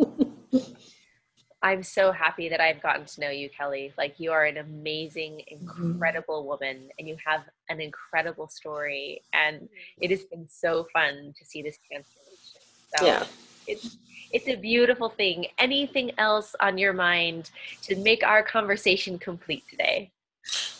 I'm 1.63 1.81
so 1.81 2.11
happy 2.11 2.49
that 2.49 2.61
I've 2.61 2.81
gotten 2.81 3.05
to 3.05 3.21
know 3.21 3.29
you, 3.29 3.49
Kelly. 3.49 3.93
Like 3.97 4.19
you 4.19 4.31
are 4.31 4.45
an 4.45 4.57
amazing, 4.57 5.41
mm-hmm. 5.51 5.91
incredible 5.91 6.39
mm-hmm. 6.39 6.47
woman 6.49 6.89
and 6.99 7.07
you 7.07 7.17
have 7.25 7.41
an 7.69 7.81
incredible 7.81 8.47
story. 8.47 9.23
And 9.33 9.67
it 9.99 10.11
has 10.11 10.23
been 10.25 10.47
so 10.47 10.87
fun 10.93 11.33
to 11.37 11.45
see 11.45 11.61
this 11.61 11.79
transformation. 11.87 12.61
So 12.97 13.05
yeah. 13.05 13.23
it's 13.65 13.97
it's 14.31 14.47
a 14.47 14.55
beautiful 14.55 15.09
thing. 15.09 15.47
Anything 15.57 16.11
else 16.17 16.55
on 16.59 16.77
your 16.77 16.93
mind 16.93 17.49
to 17.83 17.95
make 17.95 18.23
our 18.23 18.43
conversation 18.43 19.17
complete 19.17 19.63
today? 19.69 20.11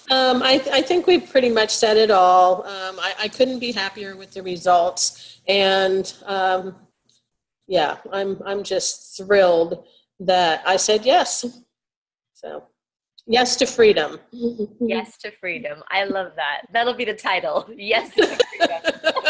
Um, 0.09 0.41
I, 0.41 0.57
th- 0.57 0.73
I, 0.73 0.81
think 0.81 1.05
we've 1.05 1.29
pretty 1.29 1.49
much 1.49 1.69
said 1.69 1.97
it 1.97 2.11
all. 2.11 2.65
Um, 2.65 2.97
I, 2.99 3.13
I, 3.19 3.27
couldn't 3.27 3.59
be 3.59 3.73
happier 3.73 4.15
with 4.15 4.31
the 4.31 4.41
results, 4.41 5.41
and 5.49 6.13
um, 6.25 6.77
yeah, 7.67 7.97
I'm 8.13 8.41
I'm 8.45 8.63
just 8.63 9.17
thrilled 9.17 9.85
that 10.19 10.63
I 10.65 10.77
said 10.77 11.05
yes. 11.05 11.45
So, 12.33 12.63
yes 13.25 13.55
to 13.57 13.65
freedom. 13.65 14.19
yes 14.81 15.17
to 15.19 15.31
freedom. 15.31 15.83
I 15.89 16.03
love 16.05 16.33
that. 16.35 16.61
That'll 16.71 16.93
be 16.93 17.05
the 17.05 17.13
title. 17.13 17.69
Yes 17.75 18.13
to 18.15 18.25
freedom. 18.25 18.81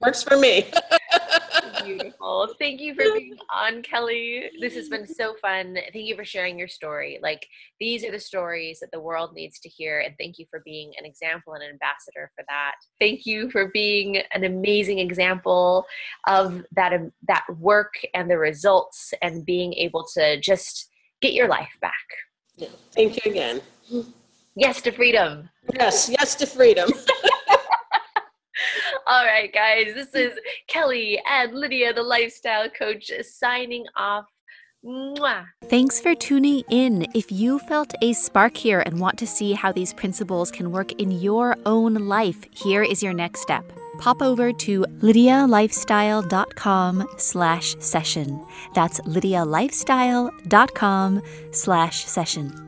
Works 0.00 0.22
for 0.22 0.36
me. 0.36 0.70
Beautiful. 2.18 2.54
Thank 2.58 2.80
you 2.80 2.94
for 2.94 3.04
being 3.16 3.36
on, 3.52 3.82
Kelly. 3.82 4.50
This 4.60 4.74
has 4.74 4.88
been 4.88 5.06
so 5.06 5.34
fun. 5.40 5.76
Thank 5.92 6.06
you 6.06 6.16
for 6.16 6.24
sharing 6.24 6.58
your 6.58 6.68
story. 6.68 7.18
Like, 7.22 7.46
these 7.78 8.04
are 8.04 8.10
the 8.10 8.18
stories 8.18 8.80
that 8.80 8.90
the 8.92 9.00
world 9.00 9.34
needs 9.34 9.58
to 9.60 9.68
hear. 9.68 10.00
And 10.00 10.14
thank 10.18 10.38
you 10.38 10.46
for 10.50 10.60
being 10.64 10.92
an 10.98 11.04
example 11.04 11.54
and 11.54 11.62
an 11.62 11.70
ambassador 11.70 12.30
for 12.34 12.44
that. 12.48 12.74
Thank 12.98 13.26
you 13.26 13.50
for 13.50 13.68
being 13.68 14.22
an 14.32 14.44
amazing 14.44 14.98
example 14.98 15.86
of 16.26 16.64
that, 16.72 16.92
um, 16.92 17.12
that 17.28 17.44
work 17.58 17.94
and 18.14 18.30
the 18.30 18.38
results 18.38 19.14
and 19.22 19.44
being 19.44 19.72
able 19.74 20.06
to 20.14 20.40
just 20.40 20.90
get 21.20 21.32
your 21.32 21.48
life 21.48 21.76
back. 21.80 21.94
Yeah. 22.56 22.68
Thank 22.92 23.24
you 23.24 23.30
again. 23.30 23.60
Yes 24.56 24.82
to 24.82 24.90
freedom. 24.90 25.48
Yes, 25.74 26.08
yes 26.08 26.34
to 26.36 26.46
freedom. 26.46 26.90
All 29.08 29.24
right, 29.24 29.50
guys, 29.50 29.94
this 29.94 30.14
is 30.14 30.38
Kelly 30.66 31.18
and 31.26 31.54
Lydia, 31.54 31.94
the 31.94 32.02
lifestyle 32.02 32.68
coach, 32.68 33.10
signing 33.22 33.86
off. 33.96 34.26
Mwah. 34.84 35.46
Thanks 35.64 35.98
for 35.98 36.14
tuning 36.14 36.62
in. 36.68 37.06
If 37.14 37.32
you 37.32 37.58
felt 37.58 37.94
a 38.02 38.12
spark 38.12 38.54
here 38.56 38.82
and 38.84 39.00
want 39.00 39.18
to 39.18 39.26
see 39.26 39.54
how 39.54 39.72
these 39.72 39.94
principles 39.94 40.50
can 40.50 40.70
work 40.70 40.92
in 40.92 41.10
your 41.10 41.56
own 41.64 41.94
life, 41.94 42.44
here 42.52 42.82
is 42.82 43.02
your 43.02 43.14
next 43.14 43.40
step. 43.40 43.64
pop 43.98 44.20
over 44.22 44.52
to 44.52 44.84
lydialifestyle.com 45.00 47.08
slash 47.16 47.76
session. 47.80 48.46
That's 48.74 49.00
lydialifestyle.com 49.00 51.22
slash 51.50 52.04
session 52.04 52.67